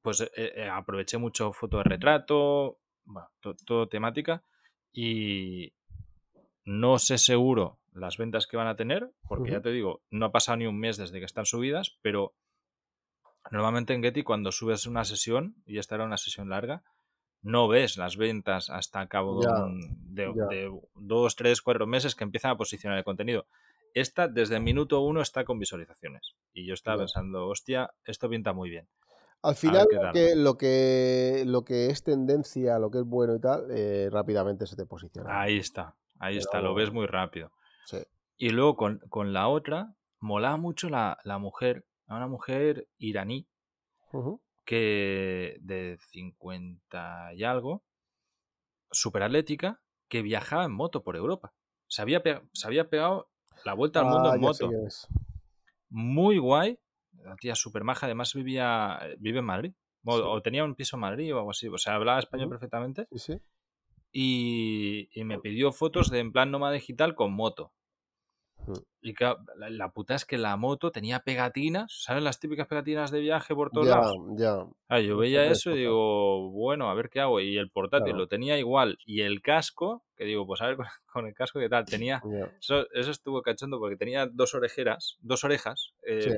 pues 0.02 0.22
eh, 0.22 0.30
eh, 0.36 0.70
aproveché 0.70 1.18
mucho 1.18 1.52
foto 1.54 1.78
de 1.78 1.84
retrato, 1.84 2.80
bueno, 3.06 3.30
to- 3.40 3.56
todo 3.66 3.88
temática. 3.88 4.44
Y 4.92 5.74
no 6.64 7.00
sé 7.00 7.18
seguro 7.18 7.80
las 7.94 8.18
ventas 8.18 8.46
que 8.48 8.58
van 8.58 8.68
a 8.68 8.76
tener, 8.76 9.12
porque 9.28 9.52
ya 9.52 9.62
te 9.62 9.72
digo, 9.72 10.02
no 10.10 10.26
ha 10.28 10.32
pasado 10.32 10.58
ni 10.58 10.66
un 10.68 10.78
mes 10.80 10.98
desde 10.98 11.20
que 11.20 11.26
están 11.26 11.46
subidas, 11.46 11.98
pero 12.02 12.34
normalmente 13.52 13.94
en 13.94 14.04
Getty 14.04 14.24
cuando 14.24 14.52
subes 14.52 14.86
una 14.86 15.04
sesión, 15.06 15.56
y 15.66 15.78
esta 15.78 15.96
era 15.96 16.04
una 16.06 16.18
sesión 16.18 16.50
larga, 16.50 16.84
no 17.45 17.67
ves 17.67 17.95
las 17.95 18.17
ventas 18.17 18.71
hasta 18.71 19.08
cabo 19.08 19.39
de, 19.39 20.71
dos, 20.95 21.36
tres, 21.36 21.62
cuatro 21.62 21.86
meses 21.86 22.15
que 22.15 22.23
empiezan 22.23 22.51
a 22.51 22.58
posicionar 22.58 22.97
el 22.97 23.03
contenido. 23.03 23.45
Esta, 23.93 24.27
desde 24.27 24.55
el 24.55 24.63
minuto 24.63 24.99
uno, 25.01 25.21
está 25.21 25.45
con 25.45 25.60
visualizaciones. 25.60 26.36
Y 26.53 26.65
yo 26.65 26.73
estaba 26.73 26.97
pensando, 26.97 27.47
hostia, 27.47 27.93
esto 28.03 28.27
pinta 28.29 28.51
muy 28.51 28.71
bien. 28.71 28.88
Al 29.43 29.51
A 29.51 29.55
final, 29.55 29.88
lo 29.91 30.12
que, 30.12 30.36
lo, 30.36 30.58
que, 30.58 31.43
lo 31.45 31.63
que 31.63 31.91
es 31.91 32.03
tendencia, 32.03 32.79
lo 32.79 32.89
que 32.89 32.97
es 32.97 33.05
bueno 33.05 33.36
y 33.36 33.39
tal, 33.39 33.67
eh, 33.69 34.10
rápidamente 34.12 34.65
se 34.65 34.75
te 34.75 34.88
posiciona. 34.88 35.39
Ahí 35.39 35.58
está, 35.58 35.95
ahí 36.17 36.38
está, 36.38 36.62
lo 36.62 36.73
ves 36.73 36.91
muy 36.91 37.05
rápido. 37.05 37.51
Sí. 37.86 37.99
Y 38.38 38.49
luego 38.49 38.75
con, 38.75 38.99
con 39.08 39.34
la 39.34 39.47
otra, 39.49 39.93
molaba 40.19 40.58
mucho 40.58 40.89
la, 40.89 41.19
la 41.23 41.38
mujer, 41.38 41.86
una 42.08 42.27
mujer 42.27 42.88
iraní. 42.97 43.47
Que 44.65 45.58
de 45.62 45.97
50 46.10 47.34
y 47.34 47.43
algo, 47.43 47.84
súper 48.91 49.23
atlética, 49.23 49.82
que 50.10 50.21
viajaba 50.21 50.65
en 50.65 50.71
moto 50.71 51.04
por 51.04 51.15
Europa. 51.15 51.54
Se 51.88 52.01
había, 52.01 52.21
pe- 52.23 52.41
se 52.54 52.67
había 52.67 52.89
pegado 52.89 53.30
la 53.63 53.73
vuelta 53.73 53.99
al 53.99 54.06
mundo 54.08 54.32
Ah, 54.32 54.36
en 54.36 54.41
moto. 54.41 54.69
Muy 55.89 56.38
guay. 56.38 56.80
La 57.23 57.36
tía 57.36 57.56
súper 57.56 57.84
maja. 57.84 58.06
Además 58.06 58.34
vivía, 58.34 58.99
vive 59.19 59.39
en 59.39 59.45
Madrid. 59.45 59.73
O, 60.04 60.17
Sí. 60.17 60.21
o 60.25 60.41
tenía 60.41 60.63
un 60.63 60.75
piso 60.75 60.97
en 60.97 61.01
Madrid 61.01 61.34
o 61.34 61.38
algo 61.39 61.51
así. 61.51 61.67
O 61.67 61.78
sea, 61.78 61.95
hablaba 61.95 62.19
español 62.19 62.49
perfectamente. 62.49 63.08
Sí, 63.12 63.19
sí. 63.19 63.39
Y, 64.12 65.10
y 65.13 65.23
me 65.25 65.39
pidió 65.39 65.71
fotos 65.71 66.10
de 66.10 66.19
en 66.19 66.32
plan 66.32 66.51
nómada 66.51 66.73
digital 66.73 67.15
con 67.15 67.34
moto. 67.34 67.73
Y 69.02 69.13
claro, 69.13 69.39
la, 69.58 69.70
la 69.70 69.91
puta 69.91 70.15
es 70.15 70.26
que 70.26 70.38
la 70.39 70.58
moto 70.58 70.91
tenía 70.91 71.20
pegatinas. 71.20 72.02
¿Saben 72.04 72.24
las 72.24 72.39
típicas 72.39 72.68
pegatinas 72.68 73.12
de 73.12 73.20
viaje 73.20 73.54
por 73.54 73.70
todos 73.70 73.86
Ya, 73.88 73.96
lados? 73.98 74.15
ya. 74.38 74.65
Ah, 74.88 75.00
yo 75.00 75.18
veía 75.18 75.46
eso 75.46 75.72
y 75.72 75.78
digo, 75.82 76.50
bueno, 76.50 76.89
a 76.89 76.96
ver 76.96 77.10
qué 77.12 77.20
hago. 77.22 77.39
Y 77.39 77.58
el 77.58 77.70
portátil 77.70 78.06
Claro. 78.06 78.18
lo 78.20 78.28
tenía 78.28 78.58
igual. 78.58 78.98
Y 79.06 79.22
el 79.22 79.41
casco, 79.44 80.04
que 80.15 80.24
digo, 80.26 80.48
pues 80.48 80.62
a 80.62 80.68
ver 80.68 80.78
con, 80.78 80.86
con 81.06 81.28
el 81.28 81.36
casco 81.36 81.60
qué 81.60 81.70
tal. 81.70 81.86
Tenía. 81.86 82.22
Ya. 82.26 82.52
Eso, 82.60 82.88
eso 82.94 83.12
estuvo 83.12 83.44
cachondo 83.44 83.78
porque 83.80 83.98
tenía 83.98 84.26
dos 84.26 84.56
orejeras, 84.56 85.18
dos 85.20 85.44
orejas, 85.44 85.94
eh, 86.08 86.22
Sí, 86.22 86.30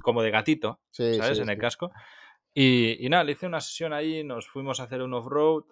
como 0.00 0.22
de 0.22 0.30
gatito, 0.30 0.80
sí, 0.90 1.14
¿sabes? 1.14 1.36
sí, 1.36 1.42
en 1.42 1.50
el 1.50 1.58
casco. 1.58 1.92
Y, 2.54 3.04
y 3.04 3.08
nada, 3.10 3.24
le 3.24 3.32
hice 3.32 3.46
una 3.46 3.60
sesión 3.60 3.92
ahí, 3.92 4.24
nos 4.24 4.48
fuimos 4.48 4.80
a 4.80 4.84
hacer 4.84 5.02
un 5.02 5.12
off-road, 5.12 5.64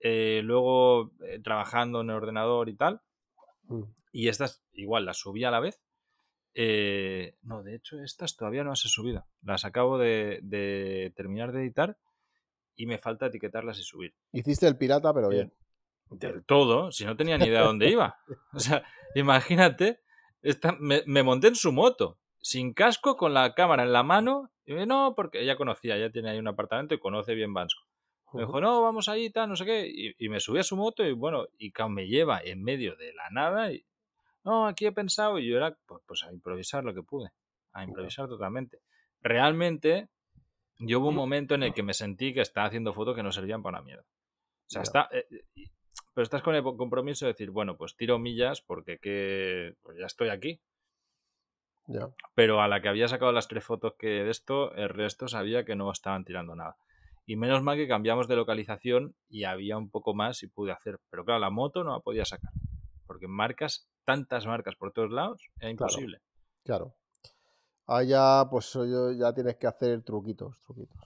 eh, 0.00 0.40
luego 0.44 1.12
eh, 1.24 1.38
trabajando 1.42 2.02
en 2.02 2.10
el 2.10 2.16
ordenador 2.16 2.68
y 2.68 2.74
tal. 2.74 3.00
Mm. 3.68 3.82
Y 4.16 4.28
estas 4.28 4.64
igual 4.72 5.04
las 5.04 5.18
subí 5.18 5.44
a 5.44 5.50
la 5.50 5.60
vez. 5.60 5.82
Eh, 6.54 7.36
no, 7.42 7.62
de 7.62 7.74
hecho, 7.74 8.00
estas 8.02 8.34
todavía 8.36 8.64
no 8.64 8.70
las 8.70 8.84
he 8.84 8.88
subido. 8.88 9.26
Las 9.42 9.64
acabo 9.66 9.98
de, 9.98 10.40
de 10.42 11.12
terminar 11.14 11.52
de 11.52 11.60
editar 11.60 11.98
y 12.74 12.86
me 12.86 12.96
falta 12.96 13.26
etiquetarlas 13.26 13.78
y 13.78 13.82
subir. 13.82 14.14
Hiciste 14.32 14.66
el 14.66 14.78
pirata, 14.78 15.12
pero 15.12 15.28
bien. 15.28 15.52
Del 16.08 16.44
todo, 16.46 16.92
si 16.92 17.04
no 17.04 17.16
tenía 17.16 17.36
ni 17.36 17.46
idea 17.46 17.60
de 17.60 17.66
dónde 17.66 17.90
iba. 17.90 18.16
O 18.54 18.58
sea, 18.60 18.84
imagínate, 19.14 20.00
esta- 20.40 20.76
me, 20.80 21.02
me 21.06 21.22
monté 21.22 21.48
en 21.48 21.56
su 21.56 21.72
moto, 21.72 22.18
sin 22.40 22.72
casco, 22.72 23.16
con 23.16 23.34
la 23.34 23.54
cámara 23.54 23.82
en 23.82 23.92
la 23.92 24.02
mano. 24.02 24.50
Y 24.64 24.72
me, 24.72 24.86
no, 24.86 25.12
porque 25.14 25.42
ella 25.42 25.56
conocía, 25.56 25.96
ella 25.96 26.10
tiene 26.10 26.30
ahí 26.30 26.38
un 26.38 26.48
apartamento 26.48 26.94
y 26.94 26.98
conoce 27.00 27.34
bien 27.34 27.52
Bansco. 27.52 27.82
Me 28.32 28.40
dijo, 28.42 28.60
no, 28.60 28.80
vamos 28.82 29.08
ahí, 29.08 29.30
tal, 29.30 29.48
no 29.50 29.56
sé 29.56 29.64
qué. 29.66 29.86
Y, 29.86 30.14
y 30.18 30.28
me 30.30 30.40
subí 30.40 30.58
a 30.58 30.62
su 30.62 30.74
moto 30.76 31.04
y 31.04 31.12
bueno, 31.12 31.46
y 31.58 31.70
me 31.90 32.06
lleva 32.06 32.40
en 32.42 32.62
medio 32.62 32.96
de 32.96 33.12
la 33.12 33.28
nada. 33.30 33.72
Y, 33.72 33.84
no, 34.46 34.66
aquí 34.66 34.86
he 34.86 34.92
pensado. 34.92 35.38
Y 35.38 35.46
yo 35.48 35.58
era, 35.58 35.76
pues, 35.86 36.00
pues 36.06 36.22
a 36.24 36.32
improvisar 36.32 36.82
lo 36.84 36.94
que 36.94 37.02
pude. 37.02 37.28
A 37.72 37.84
improvisar 37.84 38.26
totalmente. 38.28 38.78
Realmente, 39.20 40.08
yo 40.78 41.00
hubo 41.00 41.08
un 41.08 41.14
momento 41.16 41.54
en 41.54 41.62
el 41.64 41.74
que 41.74 41.82
me 41.82 41.92
sentí 41.92 42.32
que 42.32 42.40
estaba 42.40 42.66
haciendo 42.68 42.94
fotos 42.94 43.14
que 43.14 43.22
no 43.22 43.32
servían 43.32 43.62
para 43.62 43.78
una 43.78 43.84
mierda. 43.84 44.04
O 44.04 44.68
sea, 44.68 44.82
está. 44.82 45.08
eh, 45.12 45.26
y- 45.54 45.66
pero 46.14 46.22
estás 46.22 46.42
con 46.42 46.54
el 46.54 46.62
compromiso 46.62 47.26
de 47.26 47.32
decir, 47.32 47.50
bueno, 47.50 47.76
pues 47.76 47.94
tiro 47.94 48.18
millas 48.18 48.62
porque 48.62 48.96
que, 48.98 49.74
pues 49.82 49.98
ya 49.98 50.06
estoy 50.06 50.30
aquí. 50.30 50.60
Ya. 51.88 52.08
Pero 52.34 52.60
a 52.62 52.68
la 52.68 52.80
que 52.80 52.88
había 52.88 53.06
sacado 53.08 53.32
las 53.32 53.48
tres 53.48 53.64
fotos 53.64 53.94
que 53.98 54.06
de 54.24 54.30
esto, 54.30 54.74
el 54.74 54.88
resto 54.88 55.28
sabía 55.28 55.64
que 55.64 55.76
no 55.76 55.90
estaban 55.92 56.24
tirando 56.24 56.56
nada. 56.56 56.76
Y 57.26 57.36
menos 57.36 57.62
mal 57.62 57.76
que 57.76 57.86
cambiamos 57.88 58.28
de 58.28 58.36
localización 58.36 59.14
y 59.28 59.44
había 59.44 59.76
un 59.76 59.90
poco 59.90 60.14
más 60.14 60.42
y 60.42 60.48
pude 60.48 60.72
hacer. 60.72 60.98
Pero 61.10 61.24
claro, 61.24 61.40
la 61.40 61.50
moto 61.50 61.84
no 61.84 61.92
la 61.92 62.00
podía 62.00 62.24
sacar. 62.24 62.50
Porque 63.06 63.28
marcas, 63.28 63.86
tantas 64.06 64.46
marcas 64.46 64.74
por 64.76 64.92
todos 64.92 65.10
lados, 65.10 65.42
era 65.60 65.70
imposible. 65.70 66.22
Claro. 66.64 66.94
Allá, 67.86 68.46
pues 68.50 68.72
yo- 68.72 69.12
ya 69.12 69.32
tienes 69.34 69.56
que 69.56 69.66
hacer 69.66 70.02
truquitos, 70.02 70.56
truquitos. 70.66 70.96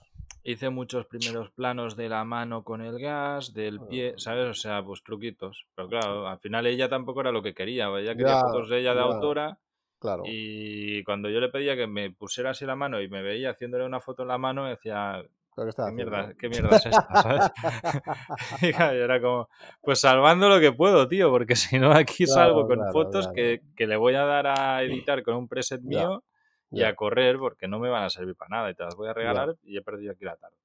Hice 0.43 0.69
muchos 0.71 1.05
primeros 1.05 1.51
planos 1.51 1.95
de 1.95 2.09
la 2.09 2.23
mano 2.23 2.63
con 2.63 2.81
el 2.81 2.97
gas, 2.99 3.53
del 3.53 3.79
pie, 3.81 4.15
¿sabes? 4.17 4.47
O 4.49 4.53
sea, 4.55 4.83
pues 4.83 5.03
truquitos. 5.03 5.67
Pero 5.75 5.87
claro, 5.87 6.27
al 6.27 6.39
final 6.39 6.65
ella 6.65 6.89
tampoco 6.89 7.21
era 7.21 7.31
lo 7.31 7.43
que 7.43 7.53
quería. 7.53 7.85
Ella 7.99 8.15
quería 8.15 8.39
fotos 8.41 8.69
de 8.69 8.79
ella 8.79 8.95
de 8.95 9.01
autora. 9.01 9.59
Claro. 9.99 10.23
Y 10.25 11.03
cuando 11.03 11.29
yo 11.29 11.39
le 11.39 11.49
pedía 11.49 11.75
que 11.75 11.85
me 11.85 12.09
pusiera 12.09 12.49
así 12.51 12.65
la 12.65 12.75
mano 12.75 12.99
y 13.01 13.07
me 13.07 13.21
veía 13.21 13.51
haciéndole 13.51 13.85
una 13.85 13.99
foto 13.99 14.23
en 14.23 14.29
la 14.29 14.39
mano, 14.39 14.65
decía, 14.65 15.23
Lo 15.57 15.63
que 15.63 15.69
estás 15.69 15.87
¿Qué 15.89 15.93
mierda, 15.95 16.19
haciendo. 16.19 16.37
¿Qué 16.39 16.49
mierda 16.49 16.77
es 16.77 16.85
esta? 16.85 17.21
¿sabes? 17.21 17.51
y 18.61 18.71
claro, 18.73 18.97
yo 18.97 19.03
era 19.03 19.21
como, 19.21 19.49
pues 19.81 19.99
salvando 19.99 20.47
lo 20.49 20.59
que 20.59 20.71
puedo, 20.71 21.07
tío, 21.07 21.29
porque 21.29 21.55
si 21.55 21.77
no 21.79 21.91
aquí 21.91 22.25
Claro, 22.25 22.33
salgo 22.41 22.67
con 22.67 22.77
claro, 22.77 22.91
fotos. 22.93 23.27
Que, 23.33 23.61
que 23.75 23.87
le 23.87 23.97
voy 23.97 24.15
a 24.15 24.23
dar 24.23 24.47
a 24.47 24.81
editar 24.83 25.23
con 25.23 25.35
un 25.35 25.47
preset 25.47 25.81
mío 25.81 26.23
y 26.71 26.83
a 26.83 26.95
correr 26.95 27.37
porque 27.37 27.67
no 27.67 27.79
me 27.79 27.89
van 27.89 28.03
a 28.03 28.09
servir 28.09 28.35
para 28.35 28.57
nada 28.57 28.71
y 28.71 28.75
te 28.75 28.83
las 28.83 28.95
voy 28.95 29.09
a 29.09 29.13
regalar 29.13 29.55
y 29.63 29.77
he 29.77 29.81
perdido 29.81 30.13
aquí 30.13 30.23
la 30.23 30.37
tarde. 30.37 30.55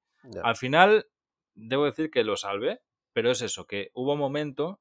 Al 0.41 0.55
final, 0.55 1.05
debo 1.53 1.83
decir 1.85 2.09
que 2.09 2.23
lo 2.23 2.37
salvé, 2.37 2.79
pero 3.11 3.29
es 3.29 3.41
eso, 3.41 3.65
que 3.65 3.91
hubo 3.93 4.13
un 4.13 4.19
momento 4.19 4.79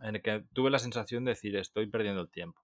en 0.00 0.14
el 0.14 0.22
que 0.22 0.44
tuve 0.52 0.70
la 0.70 0.78
sensación 0.78 1.24
de 1.24 1.30
decir, 1.32 1.56
estoy 1.56 1.88
perdiendo 1.88 2.20
el 2.20 2.30
tiempo. 2.30 2.60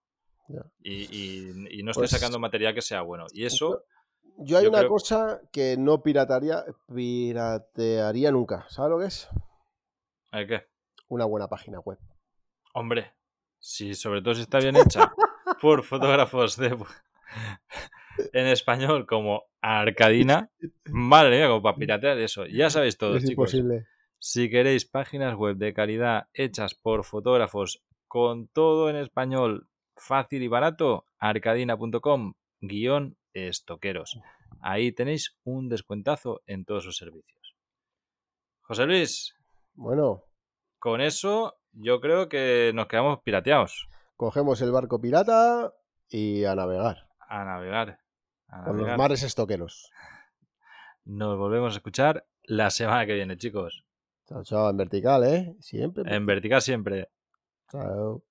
Y, 0.80 1.04
y- 1.10 1.80
y 1.80 1.82
no 1.82 1.90
estoy 1.90 2.02
Pues- 2.02 2.10
sacando 2.12 2.38
material 2.38 2.74
que 2.74 2.82
sea 2.82 3.00
bueno. 3.02 3.26
Y 3.32 3.44
eso, 3.44 3.82
Yo 4.38 4.58
hay 4.58 4.64
yo 4.64 4.70
una 4.70 4.78
creo- 4.80 4.90
cosa 4.90 5.40
que 5.52 5.76
no 5.78 6.02
pirataría, 6.02 6.64
piratearía 6.92 8.30
nunca. 8.32 8.66
¿Sabes 8.68 8.90
lo 8.90 8.98
que 8.98 9.06
es? 9.06 9.28
¿el 10.32 10.46
qué? 10.48 10.62
Una 11.08 11.24
buena 11.24 11.48
página 11.48 11.78
web. 11.80 11.98
Hombre, 12.74 13.12
si 13.58 13.94
sobre 13.94 14.20
todo 14.22 14.34
si 14.34 14.42
está 14.42 14.58
bien 14.58 14.76
hecha 14.76 15.12
por 15.60 15.82
fotógrafos 15.84 16.56
de 16.56 16.76
en 18.32 18.46
español 18.46 19.06
como 19.06 19.44
Arcadina, 19.60 20.50
madre 20.86 21.36
mía, 21.38 21.48
como 21.48 21.62
para 21.62 21.76
piratear 21.76 22.18
eso. 22.18 22.46
Ya 22.46 22.70
sabéis 22.70 22.98
todo, 22.98 23.16
es 23.16 23.22
chicos. 23.24 23.54
imposible. 23.54 23.86
Si 24.18 24.50
queréis 24.50 24.86
páginas 24.86 25.34
web 25.36 25.56
de 25.56 25.74
calidad 25.74 26.28
hechas 26.32 26.74
por 26.74 27.04
fotógrafos 27.04 27.84
con 28.08 28.48
todo 28.48 28.88
en 28.90 28.96
español 28.96 29.68
fácil 29.96 30.42
y 30.42 30.48
barato, 30.48 31.06
arcadina.com 31.18 32.34
guion 32.60 33.16
estoqueros. 33.34 34.18
Ahí 34.60 34.92
tenéis 34.92 35.36
un 35.44 35.68
descuentazo 35.68 36.42
en 36.46 36.64
todos 36.64 36.84
sus 36.84 36.96
servicios. 36.96 37.54
José 38.62 38.86
Luis, 38.86 39.36
Bueno, 39.74 40.24
con 40.78 41.00
eso 41.00 41.58
yo 41.72 42.00
creo 42.00 42.28
que 42.28 42.72
nos 42.74 42.86
quedamos 42.86 43.20
pirateados. 43.22 43.88
cogemos 44.16 44.62
el 44.62 44.70
barco 44.72 45.00
pirata 45.00 45.74
y 46.08 46.44
a 46.44 46.54
navegar. 46.54 47.08
A 47.28 47.44
navegar. 47.44 48.00
A 48.48 48.64
Con 48.64 48.78
los 48.78 48.96
mares 48.96 49.22
estoqueros. 49.22 49.90
Nos 51.04 51.36
volvemos 51.36 51.74
a 51.74 51.78
escuchar 51.78 52.26
la 52.44 52.70
semana 52.70 53.04
que 53.04 53.14
viene, 53.14 53.36
chicos. 53.36 53.84
Chao, 54.26 54.42
chao, 54.44 54.70
en 54.70 54.76
vertical, 54.78 55.24
¿eh? 55.24 55.56
Siempre. 55.60 56.14
En 56.14 56.24
vertical 56.24 56.62
siempre. 56.62 57.10
Chao. 57.70 58.22